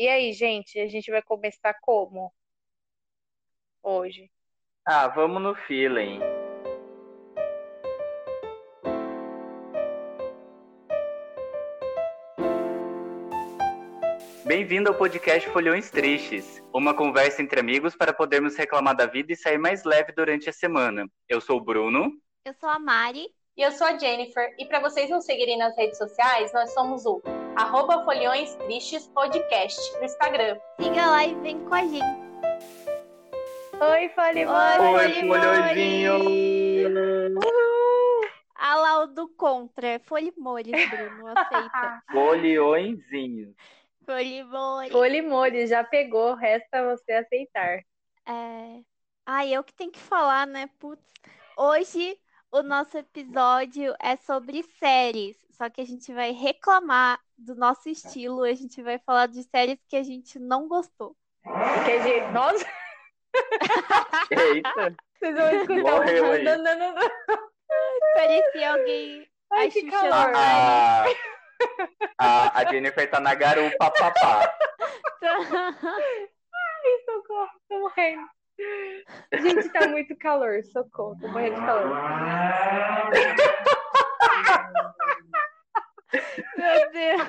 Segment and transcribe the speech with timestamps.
[0.00, 2.32] E aí, gente, a gente vai começar como?
[3.82, 4.30] Hoje.
[4.82, 6.20] Ah, vamos no feeling.
[14.46, 19.36] Bem-vindo ao podcast Folhões Tristes, uma conversa entre amigos para podermos reclamar da vida e
[19.36, 21.06] sair mais leve durante a semana.
[21.28, 22.10] Eu sou o Bruno.
[22.46, 23.28] Eu sou a Mari.
[23.54, 24.54] E eu sou a Jennifer.
[24.58, 27.20] E para vocês nos seguirem nas redes sociais, nós somos o
[27.56, 30.58] arroba Folhões Tristes Podcast no Instagram.
[30.80, 32.30] Siga lá e vem com a gente.
[33.80, 36.12] Oi, Fale Oi, folhõezinho!
[38.54, 39.88] A lá o do contra.
[39.88, 41.28] é Folimores, Bruno.
[41.28, 42.02] Aceita.
[42.12, 43.54] Folhõezinhos.
[44.04, 44.92] Folimores.
[44.92, 47.80] Polimores, já pegou, resta você aceitar.
[48.26, 48.80] É...
[49.24, 50.68] Ah, eu que tenho que falar, né?
[50.78, 51.02] Putz.
[51.56, 52.18] Hoje
[52.52, 55.36] o nosso episódio é sobre séries.
[55.52, 58.42] Só que a gente vai reclamar do nosso estilo.
[58.44, 61.16] A gente vai falar de séries que a gente não gostou.
[61.42, 62.66] Porque, a gente- nossa,
[64.30, 64.94] Eita!
[65.18, 66.44] vocês vão escutar Morreu um aí.
[66.44, 67.08] dan, dan, dan, dan.
[68.14, 69.26] Parecia alguém.
[69.52, 70.32] Ai, a que Xuxa calor.
[70.36, 71.04] A,
[72.18, 74.54] a, a Jennifer tá na garupa papá.
[75.22, 78.28] Ai, socorro, tô morrendo.
[79.32, 81.96] Gente, tá muito calor, socorro, tô morrendo de calor.
[86.56, 87.22] Meu Deus.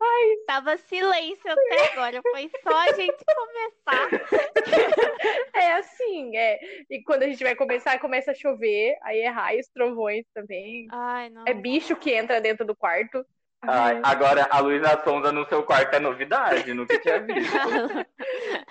[0.00, 2.20] Ai, Tava silêncio até agora.
[2.22, 4.08] Foi só a gente começar.
[5.54, 6.58] é assim, é.
[6.88, 10.86] E quando a gente vai começar, começa a chover, aí é raios, trovões também.
[10.90, 11.44] Ai, não.
[11.46, 13.24] É bicho que entra dentro do quarto.
[13.62, 17.52] Ai, agora a luz da sonda no seu quarto é novidade, nunca tinha visto.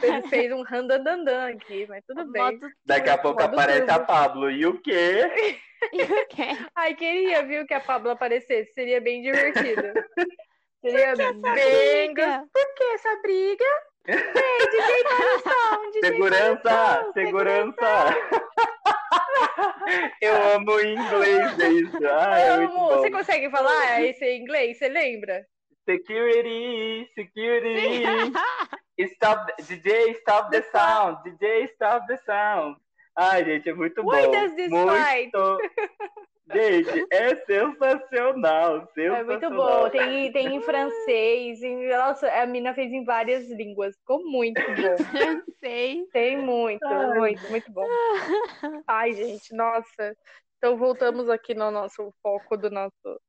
[0.02, 2.60] Ele fez um randandandan aqui, mas tudo bem.
[2.86, 4.00] Daqui a pouco aparece a.
[4.00, 4.52] Pablo.
[4.52, 5.56] E o quê?
[5.92, 6.70] turbo.
[6.76, 8.74] Ai, queria, viu, que a Pablo aparecesse.
[8.74, 9.84] Seria bem divertido.
[10.82, 12.46] Seria bem briga?
[12.52, 13.66] Por que essa briga?
[14.08, 16.62] Ei, DJ Paulistão, DJ Segurança!
[16.64, 18.16] Paulistão, Segurança!
[20.22, 22.08] Eu amo inglês isso.
[22.08, 22.80] Ai, é muito Amo.
[22.80, 22.98] bom.
[22.98, 24.78] Você consegue falar esse em inglês?
[24.78, 25.46] Você lembra?
[25.88, 28.04] Security, security.
[28.98, 31.18] Stop, DJ, stop the sound.
[31.24, 32.78] DJ, stop the sound.
[33.18, 34.32] Ai, gente, é muito Why bom.
[34.32, 34.94] does this muito...
[34.94, 35.32] fight?
[36.54, 39.20] Gente, é sensacional, sensacional.
[39.20, 39.90] É muito bom.
[39.90, 41.64] Tem, tem em francês.
[41.64, 41.90] Em...
[41.90, 43.96] Nossa, a mina fez em várias línguas.
[43.98, 45.42] Ficou muito bom.
[45.60, 46.06] Sei.
[46.14, 47.18] Tem muito, Ai.
[47.18, 47.88] muito, muito bom.
[48.86, 50.16] Ai, gente, nossa.
[50.58, 53.20] Então voltamos aqui no nosso foco do nosso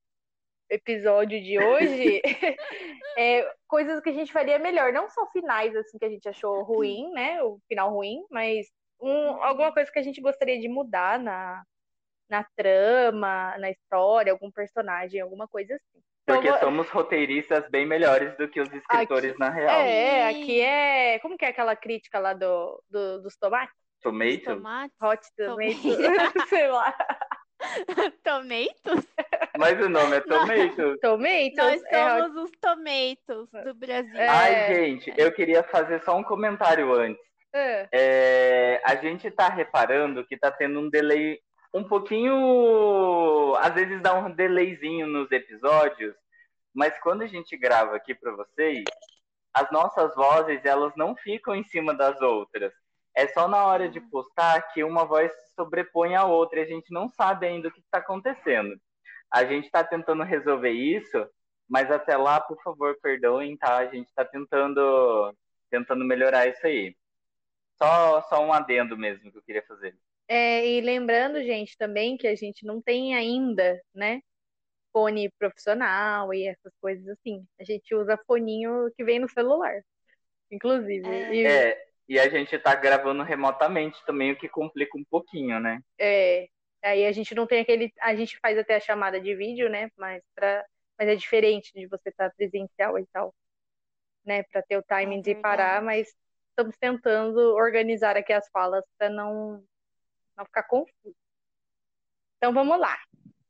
[0.71, 2.21] episódio de hoje.
[3.19, 6.63] É, coisas que a gente faria melhor, não só finais assim que a gente achou
[6.63, 7.43] ruim, né?
[7.43, 8.67] O final ruim, mas
[9.01, 11.63] um, alguma coisa que a gente gostaria de mudar na,
[12.29, 16.03] na trama, na história, algum personagem, alguma coisa assim.
[16.25, 19.81] Então, Porque vou- somos roteiristas bem melhores do que os escritores na real.
[19.81, 21.19] É, aqui é.
[21.21, 23.75] Como que é aquela crítica lá do, do- dos tomates?
[24.03, 24.41] Tomato?
[24.45, 24.93] Tomate.
[25.03, 26.49] Hot tomato, Tomate.
[26.51, 26.95] sei lá.
[28.23, 29.07] Tomatoes?
[29.59, 30.99] Mas o nome é Tomato.
[31.01, 31.55] Tomatoes?
[31.57, 34.17] Nós é somos os tomatoes do Brasil.
[34.17, 34.29] É.
[34.29, 37.25] Ai, gente, eu queria fazer só um comentário antes.
[37.53, 37.89] É.
[37.93, 41.39] É, a gente tá reparando que tá tendo um delay
[41.73, 43.55] um pouquinho.
[43.57, 46.15] Às vezes dá um delayzinho nos episódios,
[46.75, 48.85] mas quando a gente grava aqui para vocês,
[49.55, 52.73] as nossas vozes elas não ficam em cima das outras.
[53.17, 56.67] É só na hora de postar que uma voz se sobrepõe à outra e a
[56.67, 58.79] gente não sabe ainda o que está acontecendo.
[59.33, 61.27] A gente está tentando resolver isso,
[61.67, 63.79] mas até lá, por favor, perdoem, tá?
[63.79, 65.35] A gente está tentando,
[65.71, 66.95] tentando melhorar isso aí.
[67.79, 69.97] Só, só um adendo mesmo que eu queria fazer.
[70.29, 74.21] É, e lembrando, gente, também que a gente não tem ainda, né?
[74.93, 77.47] Fone profissional e essas coisas assim.
[77.59, 79.81] A gente usa foninho que vem no celular,
[80.51, 81.07] inclusive.
[81.07, 81.35] É.
[81.35, 85.81] E, É, e a gente tá gravando remotamente também, o que complica um pouquinho, né?
[86.83, 87.93] é, aí a gente não tem aquele.
[88.01, 89.91] A gente faz até a chamada de vídeo, né?
[89.97, 90.65] Mas, pra,
[90.99, 93.35] mas é diferente de você estar presencial e tal,
[94.25, 94.43] né?
[94.45, 95.87] Para ter o timing de parar, verdade.
[95.87, 96.15] mas
[96.51, 99.65] estamos tentando organizar aqui as falas para não,
[100.37, 101.17] não ficar confuso.
[102.37, 102.97] Então vamos lá.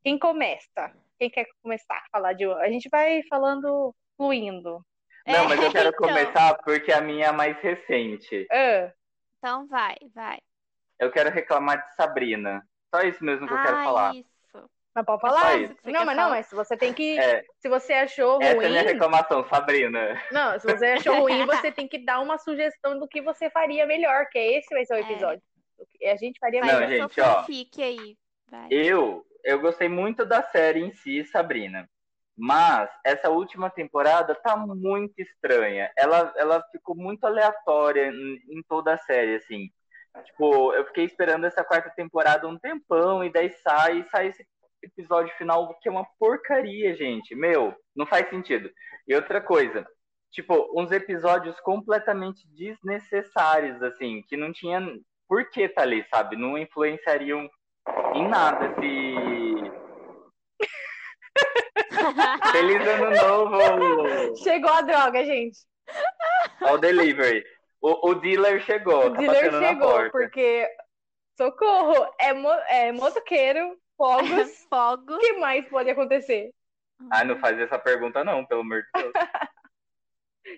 [0.03, 0.93] Quem começa?
[1.19, 2.45] Quem quer começar a falar de.
[2.45, 4.83] A gente vai falando fluindo.
[5.27, 6.07] Não, mas eu quero então.
[6.07, 8.47] começar porque a minha é mais recente.
[8.51, 8.91] Ah,
[9.37, 10.37] Então vai, vai.
[10.99, 12.61] Eu quero reclamar de Sabrina.
[12.93, 14.15] Só isso mesmo que eu quero ah, falar.
[14.15, 14.29] isso.
[14.95, 15.57] mas pode Só falar?
[15.59, 16.29] Não, mas não, falar.
[16.29, 17.19] mas você tem que.
[17.19, 18.69] É, Se você achou essa é a ruim.
[18.69, 20.19] minha reclamação, Sabrina.
[20.31, 23.85] Não, se você achou ruim, você tem que dar uma sugestão do que você faria
[23.85, 25.01] melhor, que esse vai ser o É.
[25.01, 25.43] episódio.
[25.99, 26.83] Que A gente faria Não, melhor.
[26.83, 27.35] a gente, ó.
[27.43, 28.17] fanfic aí.
[28.49, 28.67] Vai.
[28.71, 31.87] Eu, eu gostei muito da série em si, Sabrina.
[32.37, 35.91] Mas essa última temporada tá muito estranha.
[35.97, 39.69] Ela, ela ficou muito aleatória em, em toda a série, assim.
[40.25, 44.45] Tipo, eu fiquei esperando essa quarta temporada um tempão, e daí sai, e sai esse
[44.83, 47.35] episódio final que é uma porcaria, gente.
[47.35, 48.69] Meu, não faz sentido.
[49.07, 49.85] E outra coisa,
[50.31, 54.79] tipo, uns episódios completamente desnecessários, assim, que não tinha
[55.27, 56.35] por que tá ali, sabe?
[56.35, 57.49] Não influenciariam
[58.13, 59.86] em nada se.
[62.51, 64.35] Feliz ano novo!
[64.37, 65.59] Chegou a droga, gente.
[66.61, 67.43] Ao delivery.
[67.81, 69.07] O, o dealer chegou.
[69.07, 70.11] O tá dealer chegou, porta.
[70.11, 70.67] porque.
[71.37, 72.11] Socorro!
[72.19, 74.65] É, mo é motoqueiro, fogos.
[74.69, 75.15] Fogo.
[75.15, 76.51] O que mais pode acontecer?
[77.11, 79.13] Ah, não faz essa pergunta, não, pelo amor de Deus.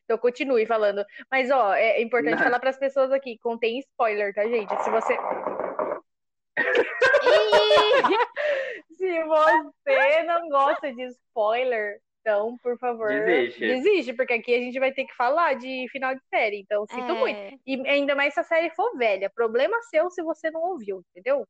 [0.06, 1.04] Então continue falando.
[1.32, 2.44] Mas, ó, é importante Não.
[2.44, 4.70] falar para as pessoas aqui: contém spoiler, tá, gente?
[4.84, 5.18] Se você.
[9.14, 13.60] Se você não gosta de spoiler, então, por favor, Desiste.
[13.60, 16.60] desiste, porque aqui a gente vai ter que falar de final de série.
[16.60, 17.38] Então, sinto muito.
[17.38, 19.30] é, E ainda mais se a série for velha.
[19.34, 21.46] Problema seu se você não ouviu, entendeu?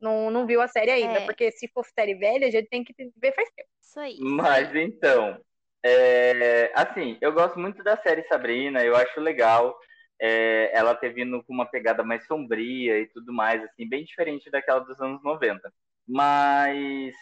[0.00, 1.26] Não, não viu a série ainda, É.
[1.26, 3.68] porque se for série velha, a gente tem que ver faz tempo.
[3.80, 4.16] isso aí.
[4.20, 5.40] Mas então,
[5.84, 9.78] é, assim, eu gosto muito da série Sabrina, eu acho legal
[10.20, 14.50] é, ela ter vindo com uma pegada mais sombria e tudo mais, assim, bem diferente
[14.50, 15.72] daquela dos anos 90.
[16.08, 17.14] Mas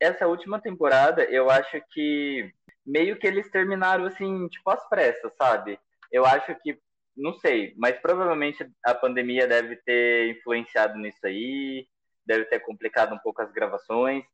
[0.00, 2.52] essa última temporada, eu acho que
[2.86, 5.78] meio que eles terminaram assim, tipo, às pressas, sabe?
[6.10, 6.78] Eu acho que,
[7.16, 11.86] não sei, mas provavelmente a pandemia deve ter influenciado nisso aí,
[12.24, 14.24] deve ter complicado um pouco as gravações.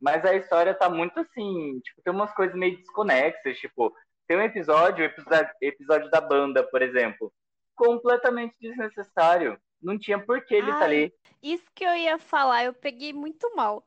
[0.00, 3.92] Mas a história tá muito assim, tipo, tem umas coisas meio desconexas, tipo,
[4.28, 7.32] tem um episódio, o episódio, episódio da banda, por exemplo,
[7.74, 9.58] completamente desnecessário.
[9.82, 10.84] Não tinha por que ele tá Ai.
[10.84, 11.14] ali.
[11.42, 13.84] Isso que eu ia falar, eu peguei muito mal.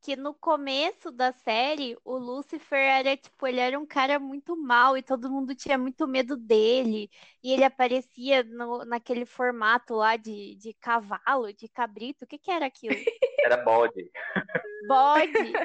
[0.00, 4.98] Que no começo da série, o Lucifer era tipo, ele era um cara muito mal
[4.98, 7.10] e todo mundo tinha muito medo dele.
[7.42, 12.24] E ele aparecia no, naquele formato lá de, de cavalo, de cabrito.
[12.24, 12.94] O que que era aquilo?
[13.44, 14.10] Era bode.
[14.80, 15.60] Bode.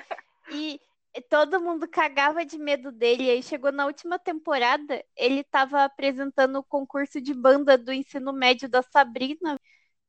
[0.51, 0.81] E
[1.21, 3.23] todo mundo cagava de medo dele.
[3.25, 8.33] E aí chegou na última temporada, ele tava apresentando o concurso de banda do ensino
[8.33, 9.59] médio da Sabrina.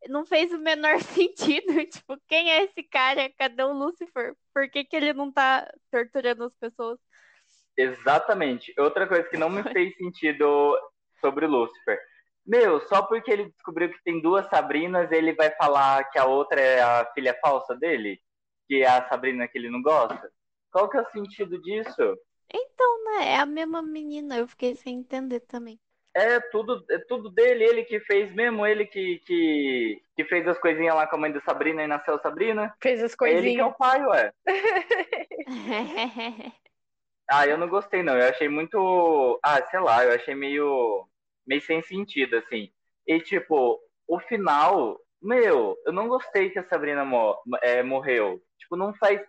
[0.08, 1.84] Não fez o menor sentido.
[1.86, 3.30] Tipo, quem é esse cara?
[3.38, 4.34] Cadê o Lucifer?
[4.54, 6.98] Por que que ele não tá torturando as pessoas?
[7.76, 8.74] Exatamente.
[8.78, 10.76] Outra coisa que não me fez sentido
[11.20, 11.98] sobre o Lúcifer.
[12.46, 16.60] Meu, só porque ele descobriu que tem duas Sabrinas, ele vai falar que a outra
[16.60, 18.20] é a filha falsa dele?
[18.66, 20.30] Que é a Sabrina que ele não gosta?
[20.72, 22.18] Qual que é o sentido disso?
[22.48, 23.30] Então, né?
[23.32, 24.36] É a mesma menina.
[24.38, 25.80] Eu fiquei sem entender também.
[26.14, 30.58] É tudo, é tudo dele, ele que fez mesmo, ele que, que, que fez as
[30.58, 32.74] coisinhas lá com a mãe da Sabrina e nasceu a Sabrina.
[32.82, 33.66] Fez as É ele que é coisinhas.
[33.66, 34.32] o pai, ué.
[37.30, 38.16] Ah, eu não gostei, não.
[38.18, 39.38] Eu achei muito.
[39.42, 41.06] Ah, sei lá, eu achei meio.
[41.46, 42.70] meio sem sentido, assim.
[43.06, 44.98] E, tipo, o final.
[45.22, 48.40] Meu, eu não gostei que a Sabrina mo- é, morreu.
[48.58, 49.20] Tipo, não faz.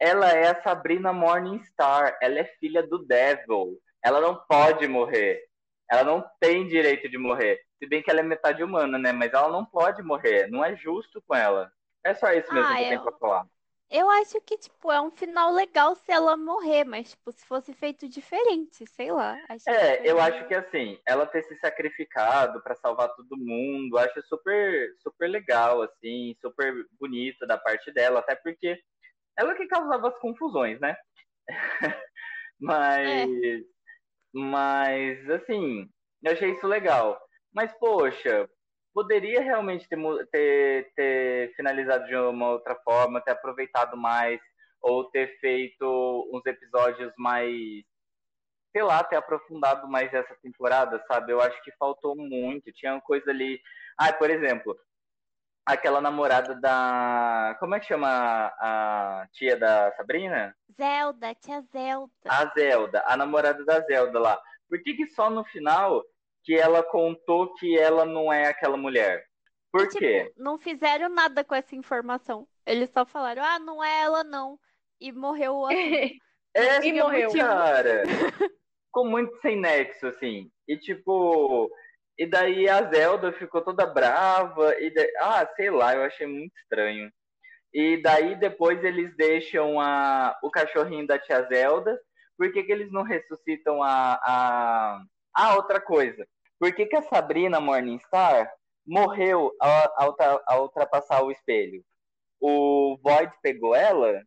[0.00, 2.16] Ela é a Sabrina Morningstar.
[2.22, 3.78] Ela é filha do Devil.
[4.04, 5.42] Ela não pode morrer.
[5.90, 7.60] Ela não tem direito de morrer.
[7.78, 9.12] Se bem que ela é metade humana, né?
[9.12, 10.48] Mas ela não pode morrer.
[10.48, 11.70] Não é justo com ela.
[12.04, 13.46] É só isso mesmo Ah, que eu tenho eu- pra falar.
[13.90, 17.72] Eu acho que, tipo, é um final legal se ela morrer, mas, tipo, se fosse
[17.72, 19.34] feito diferente, sei lá.
[19.66, 24.94] É, eu acho que assim, ela ter se sacrificado pra salvar todo mundo, acho super,
[25.02, 28.78] super legal, assim, super bonito da parte dela, até porque
[29.38, 30.96] ela que causava as confusões, né?
[32.60, 33.30] Mas,
[34.34, 35.88] mas assim,
[36.24, 37.16] eu achei isso legal.
[37.54, 38.50] Mas, poxa,
[38.92, 39.96] poderia realmente ter,
[40.32, 44.40] ter, ter finalizado de uma outra forma, ter aproveitado mais,
[44.82, 47.54] ou ter feito uns episódios mais
[48.72, 51.32] sei lá, ter aprofundado mais essa temporada, sabe?
[51.32, 52.72] Eu acho que faltou muito.
[52.72, 53.60] Tinha uma coisa ali.
[53.96, 54.76] Ah, por exemplo,
[55.72, 57.56] aquela namorada da.
[57.60, 60.54] Como é que chama a a tia da Sabrina?
[60.76, 62.12] Zelda, tia Zelda.
[62.26, 64.40] A Zelda, a namorada da Zelda lá.
[64.68, 66.04] Por que, que só no final
[66.44, 69.24] que ela contou que ela não é aquela mulher?
[69.72, 70.32] Por Tipo, quê?
[70.36, 72.46] não fizeram nada com essa informação.
[72.64, 74.58] Eles só falaram, ah, não é ela, não.
[75.00, 75.78] E morreu o assunto.
[76.54, 77.30] É, E morreu.
[77.32, 78.02] cara.
[78.86, 80.50] Ficou muito sem nexo, assim.
[80.66, 81.70] E tipo.
[82.18, 84.74] E daí a Zelda ficou toda brava.
[84.80, 87.10] E da- Ah, sei lá, eu achei muito estranho.
[87.72, 90.36] E daí depois eles deixam a...
[90.42, 91.98] o cachorrinho da tia Zelda.
[92.36, 94.14] Por que, que eles não ressuscitam a.
[94.22, 95.02] a...
[95.34, 96.26] Ah, outra coisa.
[96.58, 98.52] Por que, que a Sabrina Morningstar
[98.86, 101.84] morreu ao, ao, ao ultrapassar o espelho?
[102.40, 104.22] O Void pegou ela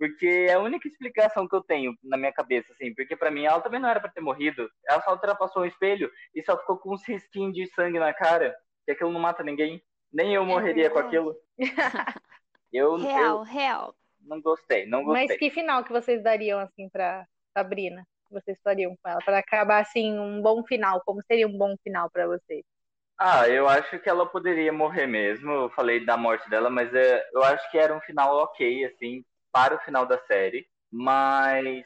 [0.00, 2.94] Porque é a única explicação que eu tenho na minha cabeça, assim.
[2.94, 4.66] Porque para mim ela também não era para ter morrido.
[4.88, 8.56] Ela só ultrapassou um espelho e só ficou com uns risquinhos de sangue na cara.
[8.86, 9.84] Que aquilo não mata ninguém.
[10.10, 11.36] Nem eu morreria é com aquilo.
[12.72, 13.94] Eu, real, eu real.
[14.20, 15.26] Não gostei, não gostei.
[15.26, 18.06] Mas que final que vocês dariam, assim, pra Sabrina?
[18.28, 19.18] Que vocês fariam com ela?
[19.24, 21.02] Para acabar, assim, um bom final.
[21.04, 22.62] Como seria um bom final para vocês?
[23.18, 25.50] Ah, eu acho que ela poderia morrer mesmo.
[25.50, 29.24] Eu falei da morte dela, mas é, eu acho que era um final ok, assim,
[29.52, 30.66] para o final da série.
[30.90, 31.84] Mas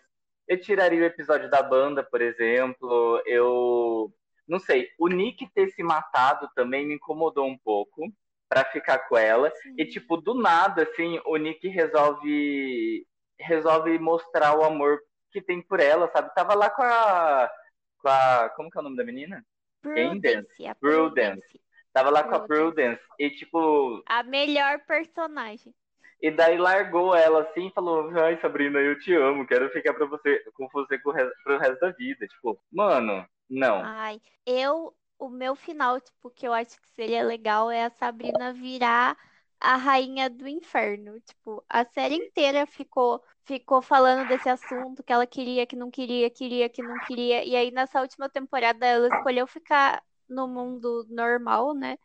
[0.49, 3.23] eu tiraria o episódio da banda, por exemplo.
[3.27, 4.13] Eu
[4.47, 4.89] não sei.
[4.99, 8.03] O Nick ter se matado também me incomodou um pouco
[8.49, 9.51] para ficar com ela.
[9.51, 9.75] Sim.
[9.79, 13.07] E tipo, do nada, assim, o Nick resolve
[13.41, 15.01] resolve mostrar o amor
[15.33, 16.33] que tem por ela, sabe?
[16.35, 17.51] Tava lá com a
[17.99, 19.45] com a como que é o nome da menina?
[19.83, 20.47] Prudence.
[20.57, 20.79] Prudence.
[20.81, 21.61] Prudence.
[21.93, 24.03] Tava lá com a Prudence e, tipo.
[24.07, 25.75] A melhor personagem.
[26.21, 30.07] E daí largou ela assim e falou: Ai, Sabrina, eu te amo, quero ficar pra
[30.07, 32.27] você, com você pro resto, pro resto da vida.
[32.27, 33.91] Tipo, mano, não.
[33.99, 34.95] Ai, eu.
[35.19, 39.17] O meu final, tipo, que eu acho que seria legal é a Sabrina virar
[39.61, 41.21] a rainha do inferno.
[41.21, 46.29] Tipo, a série inteira ficou ficou falando desse assunto que ela queria, que não queria,
[46.31, 47.45] queria, que não queria.
[47.45, 51.97] E aí nessa última temporada ela escolheu ficar no mundo normal, né?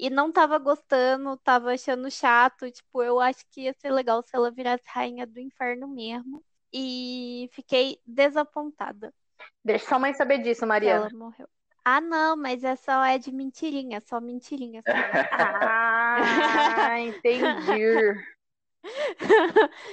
[0.00, 2.70] E não tava gostando, tava achando chato.
[2.70, 6.42] Tipo, eu acho que ia ser legal se ela virasse rainha do inferno mesmo.
[6.72, 9.12] E fiquei desapontada.
[9.62, 11.08] Deixa sua mãe saber disso, Mariana.
[11.08, 11.46] Ela morreu.
[11.84, 14.80] Ah, não, mas é só é de mentirinha, só mentirinha.
[14.80, 14.92] Só.
[15.36, 17.82] ah, entendi.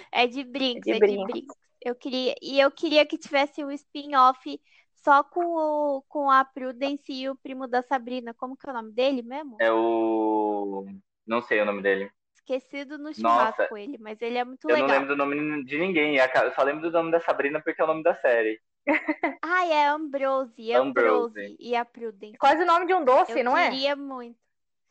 [0.09, 1.25] é de brinks, é de, é brinks.
[1.25, 1.55] de brinks.
[1.81, 4.59] Eu queria, e eu queria que tivesse um spin-off
[5.03, 8.33] só com, o, com a Prudence e o primo da Sabrina.
[8.33, 9.57] Como que é o nome dele mesmo?
[9.59, 10.85] É o.
[11.25, 12.11] Não sei o nome dele.
[12.35, 14.87] Esquecido no churrasco Nossa, ele, mas ele é muito eu legal.
[14.87, 16.17] Eu não lembro do nome de ninguém.
[16.17, 18.59] Eu só lembro do nome da Sabrina porque é o nome da série.
[19.41, 21.57] ah, é Ambrose, Ambrose, Ambrose.
[21.59, 22.37] e a Prudence.
[22.37, 23.67] Quase o nome de um doce, eu não é?
[23.67, 24.37] Eu queria muito.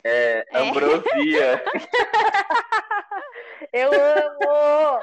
[0.04, 0.68] É, é.
[0.68, 1.64] Ambrosia.
[3.72, 5.00] eu amo!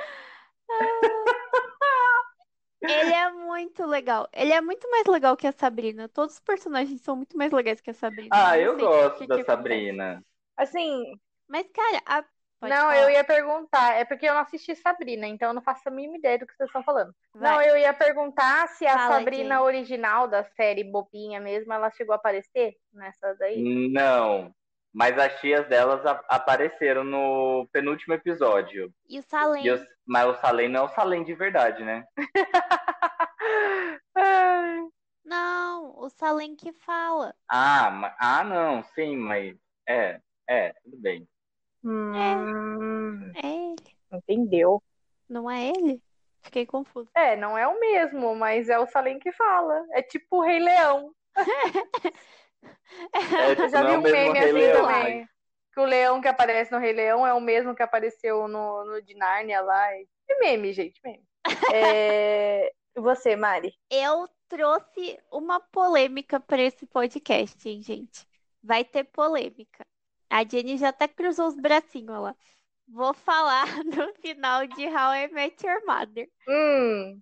[2.83, 4.27] Ele é muito legal.
[4.33, 6.09] Ele é muito mais legal que a Sabrina.
[6.09, 8.29] Todos os personagens são muito mais legais que a Sabrina.
[8.31, 10.23] Ah, eu gosto da Sabrina.
[10.57, 11.17] Assim.
[11.47, 12.21] Mas, cara, a...
[12.61, 13.01] não, falar.
[13.01, 13.93] eu ia perguntar.
[13.93, 16.53] É porque eu não assisti Sabrina, então eu não faço a mínima ideia do que
[16.55, 17.13] vocês estão falando.
[17.33, 17.51] Vai.
[17.51, 19.63] Não, eu ia perguntar se a Fala, Sabrina gente.
[19.63, 23.89] original da série Bobinha mesmo, ela chegou a aparecer nessa daí?
[23.89, 24.53] Não.
[24.93, 28.93] Mas as tias delas a- apareceram no penúltimo episódio.
[29.09, 29.65] E o Salem.
[29.65, 32.05] E os- mas o Salem não é o Salem de verdade, né?
[35.25, 37.33] Não, o Salem que fala.
[37.49, 39.55] Ah, ma- ah, não, sim, mas
[39.87, 41.27] é, é, tudo bem.
[41.83, 43.75] Hum, É ele.
[44.11, 44.81] entendeu?
[45.27, 46.01] Não é ele?
[46.41, 47.09] Fiquei confuso.
[47.15, 49.85] É, não é o mesmo, mas é o Salem que fala.
[49.91, 51.13] É tipo o Rei Leão.
[53.13, 53.19] É,
[53.55, 55.19] tipo, Eu já vi é o um meme assim Leão, também.
[55.21, 55.27] mas-
[55.73, 59.01] Que o leão que aparece no Rei Leão é o mesmo que apareceu no, no
[59.01, 59.91] de Nárnia lá.
[59.93, 61.23] É meme, gente, meme.
[61.75, 62.71] É...
[62.95, 63.73] Você, Mari?
[63.89, 68.27] Eu trouxe uma polêmica para esse podcast, hein, gente?
[68.61, 69.83] Vai ter polêmica.
[70.29, 72.35] A Jenny já até cruzou os bracinhos lá.
[72.87, 76.29] Vou falar no final de How I Met Your Mother.
[76.47, 77.19] Hum,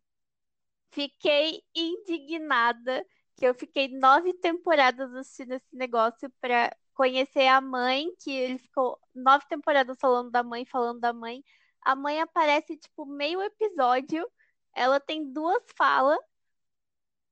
[0.93, 8.31] Fiquei indignada que eu fiquei nove temporadas assistindo esse negócio para conhecer a mãe, que
[8.31, 11.43] ele ficou nove temporadas falando da mãe, falando da mãe.
[11.81, 14.29] A mãe aparece, tipo, meio episódio,
[14.73, 16.19] ela tem duas falas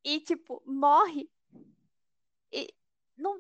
[0.04, 1.30] e, tipo, morre.
[2.52, 2.74] E
[3.18, 3.40] não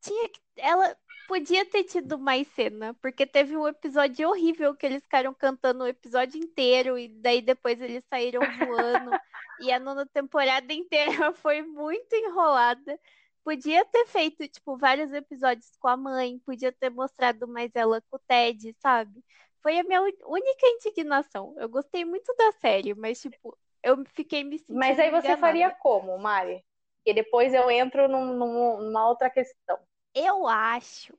[0.00, 0.40] tinha que.
[0.56, 5.84] Ela podia ter tido mais cena, porque teve um episódio horrível que eles ficaram cantando
[5.84, 9.18] o episódio inteiro e daí depois eles saíram voando.
[9.58, 12.98] E a nona temporada inteira foi muito enrolada.
[13.44, 18.16] Podia ter feito, tipo, vários episódios com a mãe, podia ter mostrado mais ela com
[18.16, 19.24] o Ted, sabe?
[19.62, 21.54] Foi a minha única indignação.
[21.58, 24.78] Eu gostei muito da série, mas, tipo, eu fiquei me sentindo.
[24.78, 25.40] mas aí você enganada.
[25.40, 26.64] faria como, Mari?
[27.04, 29.78] E depois eu entro num- num- numa outra questão.
[30.14, 31.16] Eu acho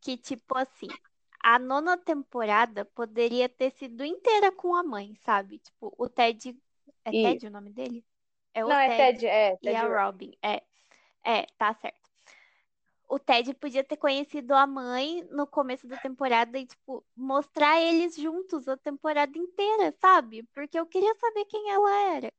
[0.00, 0.88] que, tipo assim,
[1.42, 5.58] a nona temporada poderia ter sido inteira com a mãe, sabe?
[5.58, 6.56] Tipo, o Ted.
[7.04, 7.32] É Isso.
[7.32, 8.04] Ted o nome dele?
[8.52, 9.54] É o Não, é Ted, é.
[9.54, 10.32] e Ted a Robin.
[10.42, 10.62] É,
[11.24, 11.98] é, tá certo.
[13.08, 18.14] O Ted podia ter conhecido a mãe no começo da temporada e, tipo, mostrar eles
[18.14, 20.44] juntos a temporada inteira, sabe?
[20.54, 22.32] Porque eu queria saber quem ela era.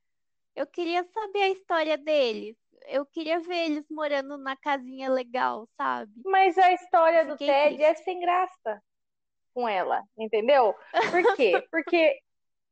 [0.56, 2.56] Eu queria saber a história deles.
[2.86, 6.12] Eu queria ver eles morando na casinha legal, sabe?
[6.24, 7.84] Mas a história do Fiquei Ted triste.
[7.84, 8.82] é sem graça
[9.54, 10.74] com ela, entendeu?
[11.10, 11.52] Por quê?
[11.70, 12.18] Porque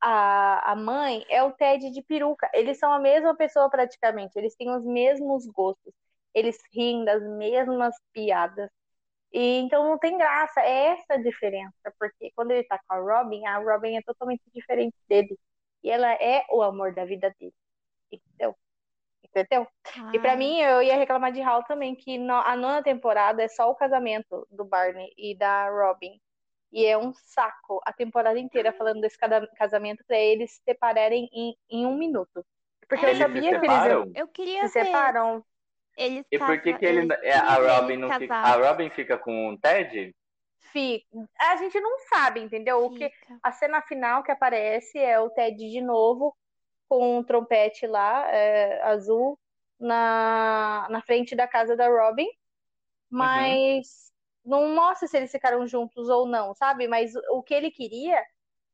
[0.00, 2.50] a, a mãe é o Ted de peruca.
[2.54, 4.38] Eles são a mesma pessoa praticamente.
[4.38, 5.92] Eles têm os mesmos gostos.
[6.34, 8.70] Eles riem das mesmas piadas.
[9.32, 10.60] E então não tem graça.
[10.60, 11.92] É essa a diferença.
[11.98, 15.38] Porque quando ele tá com a Robin, a Robin é totalmente diferente dele.
[15.82, 17.54] E ela é o amor da vida dele.
[18.10, 18.56] Entendeu?
[19.30, 19.66] Entendeu?
[19.96, 23.42] Ah, E pra mim, eu ia reclamar de Hal também, que no- a nona temporada
[23.42, 26.20] é só o casamento do Barney e da Robin.
[26.72, 29.18] E é um saco a temporada inteira falando desse
[29.56, 32.44] casamento pra eles se separarem em, em um minuto.
[32.88, 35.44] Porque eu Eles se sabia que eles iam- eu queria se ver separam.
[35.96, 38.52] eles E por que que ele, eles- é, a Robin não fica, a.
[38.68, 40.14] Robin fica com o Ted?
[40.72, 41.04] Fi-
[41.38, 42.84] A gente não sabe, entendeu?
[42.84, 43.38] O que Fica.
[43.42, 46.36] a cena final que aparece é o Ted de novo
[46.90, 49.38] com um trompete lá, é, azul,
[49.78, 52.28] na, na frente da casa da Robin.
[53.08, 54.10] Mas
[54.44, 56.88] não mostra se eles ficaram juntos ou não, sabe?
[56.88, 58.20] Mas o que ele queria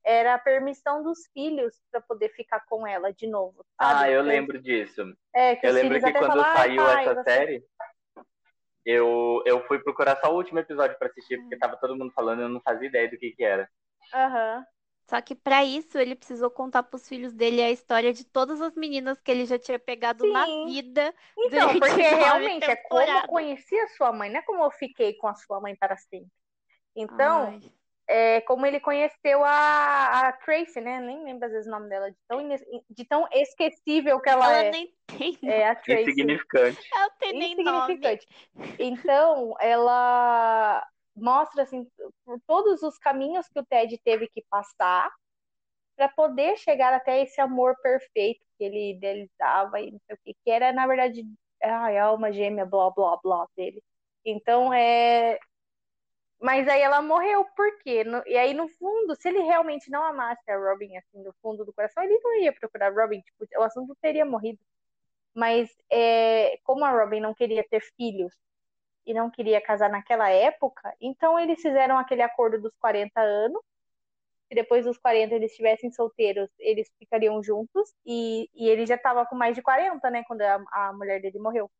[0.02, 4.04] era a permissão dos filhos para poder ficar com ela de novo, sabe?
[4.04, 5.02] Ah, eu lembro disso.
[5.34, 7.64] É, que Eu lembro que quando falam, "Ai, saiu essa você- série,
[8.84, 12.40] eu, eu fui procurar só o último episódio pra assistir, porque tava todo mundo falando
[12.40, 13.68] e eu não fazia ideia do que que era.
[14.14, 14.64] Aham.
[15.08, 18.74] Só que pra isso ele precisou contar pros filhos dele a história de todas as
[18.74, 20.64] meninas que ele já tinha pegado na Sim.
[20.66, 21.14] vida.
[21.38, 25.14] Então, porque realmente é como eu conheci a sua mãe, não é como eu fiquei
[25.14, 26.28] com a sua mãe para sempre.
[26.96, 27.60] Então, Ai,
[28.08, 31.00] é como ele conheceu a, a Tracy, né?
[31.00, 34.44] Nem lembro às vezes o nome dela, de tão, ines- de tão esquecível que ela,
[34.46, 34.70] ela é.
[34.70, 36.10] nem tem, É a Tracy.
[36.10, 36.90] Insignificante.
[36.94, 37.94] ela tem nem nome.
[37.94, 38.26] Insignificante.
[38.78, 41.86] Então, ela mostra assim
[42.46, 45.10] todos os caminhos que o Ted teve que passar
[45.96, 50.34] para poder chegar até esse amor perfeito que ele idealizava e não sei o que,
[50.44, 51.26] que era na verdade
[51.62, 53.82] a alma gêmea, blá blá blá dele.
[54.24, 55.38] Então é
[56.40, 58.04] mas aí ela morreu, por quê?
[58.26, 61.72] E aí, no fundo, se ele realmente não amasse a Robin, assim, no fundo do
[61.72, 64.58] coração, ele não ia procurar Robin, tipo, o assunto teria morrido.
[65.34, 68.34] Mas é, como a Robin não queria ter filhos
[69.06, 73.62] e não queria casar naquela época, então eles fizeram aquele acordo dos 40 anos.
[74.48, 77.92] Se depois dos 40 eles estivessem solteiros, eles ficariam juntos.
[78.04, 80.22] E, e ele já estava com mais de 40, né?
[80.26, 81.70] Quando a, a mulher dele morreu.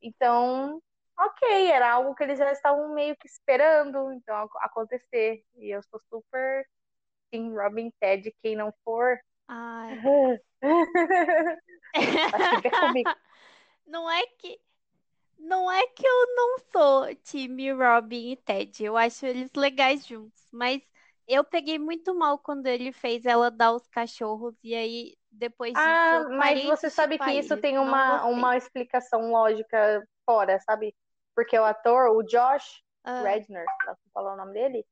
[0.00, 0.80] Então,
[1.18, 5.42] ok, era algo que eles já estavam meio que esperando então ac- acontecer.
[5.56, 6.64] E eu sou super
[7.30, 9.18] Team Robin Ted, quem não for.
[9.48, 9.98] Ai.
[12.32, 13.10] Acho que é comigo.
[13.86, 14.58] Não é que
[15.44, 18.84] não é que eu não sou time Robin e Ted.
[18.84, 20.82] Eu acho eles legais juntos, mas
[21.26, 26.02] eu peguei muito mal quando ele fez ela dar os cachorros e aí depois disso
[26.12, 30.94] Ah, mas você sabe que isso tem Não uma, uma explicação lógica fora, sabe?
[31.34, 34.86] Porque o ator, o Josh Ah, Redner, como falar o nome dele,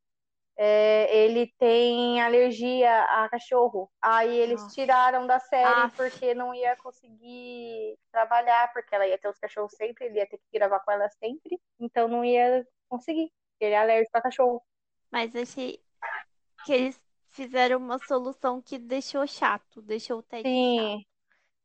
[0.65, 3.91] é, ele tem alergia a cachorro.
[4.01, 4.75] Aí eles Nossa.
[4.75, 5.97] tiraram da série Aff.
[5.97, 10.39] porque não ia conseguir trabalhar, porque ela ia ter os cachorros sempre, ele ia ter
[10.39, 13.33] que gravar com ela sempre, então não ia conseguir.
[13.59, 14.63] Ele é alérgico a cachorro.
[15.11, 15.81] mas achei
[16.65, 20.53] que eles fizeram uma solução que deixou chato, deixou o Ted chato.
[20.53, 21.05] Sim.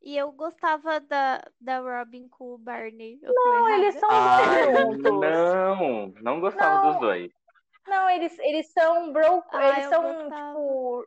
[0.02, 3.20] E eu gostava da, da Robin com o Barney.
[3.22, 5.12] Não, eles são Ah, juntos.
[5.12, 6.92] não, não gostava Não.
[6.92, 7.32] dos dois.
[7.88, 11.06] Não, eles, eles são bro, Ah, eles são, tipo,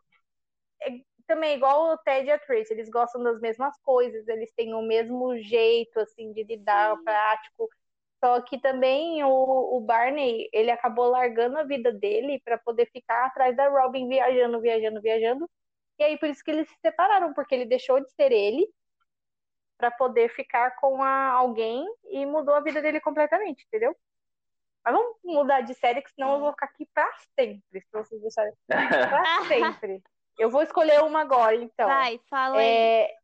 [0.83, 4.75] é- também igual o Ted e a Tracy, eles gostam das mesmas coisas, eles têm
[4.75, 7.05] o mesmo jeito, assim, de lidar, Sim.
[7.05, 7.69] prático.
[8.25, 9.31] Só que também o,
[9.77, 14.61] o Barney, ele acabou largando a vida dele para poder ficar atrás da Robin, viajando,
[14.61, 15.51] viajando, viajando.
[15.99, 18.67] E aí por isso que eles se separaram, porque ele deixou de ser ele
[19.77, 23.97] para poder ficar com a, alguém e mudou a vida dele completamente, entendeu?
[24.85, 28.21] Mas vamos mudar de série, que senão eu vou ficar aqui pra sempre, se vocês
[28.21, 28.53] deixarem.
[28.67, 30.03] Pra sempre.
[30.39, 31.87] Eu vou escolher uma agora, então.
[31.87, 32.67] Vai, fala aí.
[32.67, 33.15] É,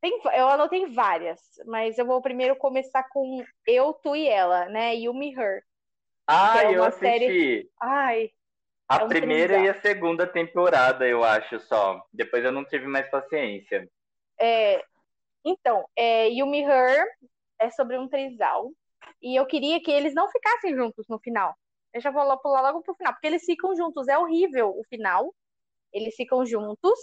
[0.00, 4.94] tem- eu anotei várias, mas eu vou primeiro começar com Eu, Tu e Ela, né?
[4.96, 5.62] You, Me, Her.
[6.26, 7.04] Ah, é eu uma assisti.
[7.06, 8.30] série- Ai,
[8.88, 9.64] A é um primeira trisal.
[9.66, 12.02] e a segunda temporada, eu acho só.
[12.12, 13.86] Depois eu não tive mais paciência.
[14.40, 14.82] É,
[15.44, 17.04] então, é, You, Me, Her
[17.58, 18.70] é sobre um trisal.
[19.24, 21.54] E eu queria que eles não ficassem juntos no final.
[21.94, 24.08] Eu pular, pular logo pro final, porque eles ficam juntos.
[24.08, 25.34] É horrível o final.
[25.92, 26.98] Eles ficam juntos,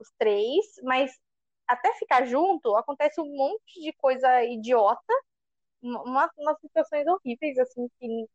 [0.00, 1.12] os três, mas
[1.68, 5.14] até ficar junto acontece um monte de coisa idiota,
[5.82, 8.26] uma- umas situações horríveis, assim, que,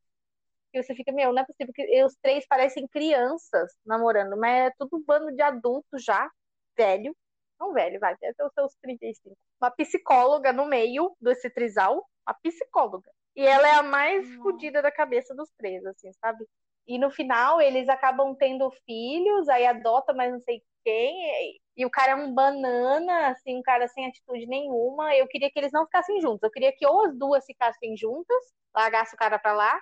[0.71, 4.71] que você fica, meu, não é possível que os três parecem crianças namorando, mas é
[4.77, 6.29] tudo um bando de adulto já,
[6.77, 7.15] velho.
[7.60, 9.36] Não velho, vai, até os seus 35.
[9.62, 13.12] Uma psicóloga no meio desse trisal, uma psicóloga.
[13.36, 14.43] E ela é a mais Nossa.
[14.43, 16.45] fodida da cabeça dos três, assim, sabe?
[16.88, 21.89] E no final eles acabam tendo filhos, aí adota mas não sei quem, e o
[21.89, 25.15] cara é um banana, assim, um cara sem atitude nenhuma.
[25.15, 26.43] Eu queria que eles não ficassem juntos.
[26.43, 29.80] Eu queria que ou as duas ficassem juntas, largasse o cara pra lá,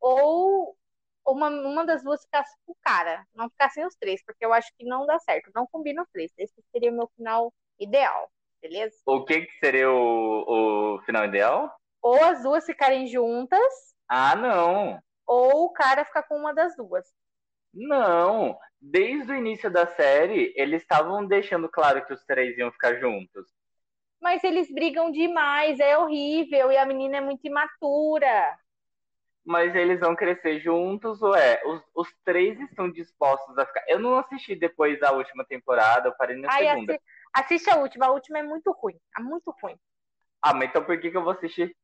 [0.00, 0.76] ou
[1.26, 3.24] uma, uma das duas ficasse com o cara.
[3.34, 5.50] Não ficassem os três, porque eu acho que não dá certo.
[5.54, 6.32] Não combina os três.
[6.36, 8.30] Esse seria o meu final ideal,
[8.60, 8.96] beleza?
[9.06, 11.74] O que, que seria o, o final ideal?
[12.00, 13.72] Ou as duas ficarem juntas.
[14.08, 15.00] Ah, não.
[15.26, 17.06] Ou o cara ficar com uma das duas.
[17.72, 18.58] Não.
[18.80, 23.46] Desde o início da série, eles estavam deixando claro que os três iam ficar juntos.
[24.20, 28.58] Mas eles brigam demais, é horrível, e a menina é muito imatura.
[29.44, 31.60] Mas eles vão crescer juntos, ou é?
[31.66, 33.84] Os, os três estão dispostos a ficar.
[33.88, 36.92] Eu não assisti depois da última temporada, eu parei na Ai, segunda.
[36.94, 37.02] assi-
[37.34, 38.96] assiste a última, a última é muito ruim.
[39.18, 39.76] É muito ruim.
[40.40, 41.74] Ah, mas então por que, que eu vou assistir?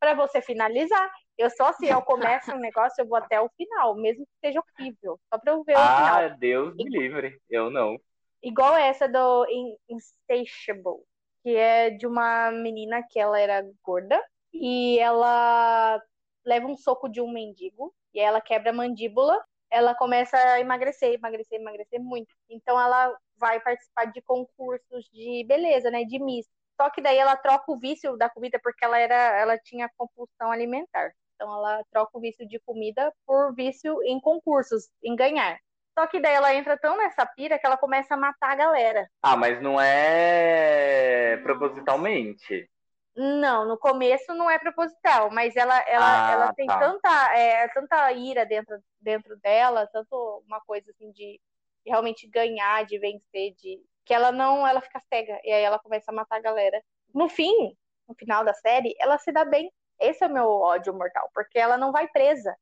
[0.00, 1.10] Pra você finalizar.
[1.38, 4.60] Eu só se eu começo um negócio, eu vou até o final, mesmo que seja
[4.60, 5.18] horrível.
[5.32, 6.16] Só pra eu ver o final.
[6.16, 7.40] Ah, Deus me livre.
[7.48, 7.96] Eu não.
[8.42, 11.02] Igual essa do In- Insatiable,
[11.42, 14.20] que é de uma menina que ela era gorda
[14.52, 16.00] e ela
[16.44, 19.42] leva um soco de um mendigo e ela quebra a mandíbula.
[19.70, 22.34] Ela começa a emagrecer, emagrecer, emagrecer muito.
[22.48, 26.46] Então ela vai participar de concursos de beleza, né, de Miss.
[26.80, 30.50] Só que daí ela troca o vício da comida porque ela era, ela tinha compulsão
[30.50, 31.12] alimentar.
[31.34, 35.58] Então ela troca o vício de comida por vício em concursos, em ganhar.
[35.98, 39.08] Só que daí ela entra tão nessa pira que ela começa a matar a galera.
[39.22, 42.68] Ah, mas não é propositalmente.
[43.16, 46.78] Não, no começo não é proposital, mas ela, ela, Ah, ela tem tá.
[46.78, 51.40] tanta, é, tanta ira dentro, dentro dela, tanto uma coisa assim de,
[51.84, 55.78] de realmente ganhar, de vencer, de que ela não, ela fica cega e aí ela
[55.78, 56.82] começa a matar a galera.
[57.14, 57.76] No fim,
[58.08, 59.72] no final da série, ela se dá bem.
[60.00, 62.54] Esse é o meu ódio mortal, porque ela não vai presa.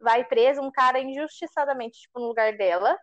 [0.00, 2.98] Vai presa um cara injustiçadamente, tipo, no lugar dela,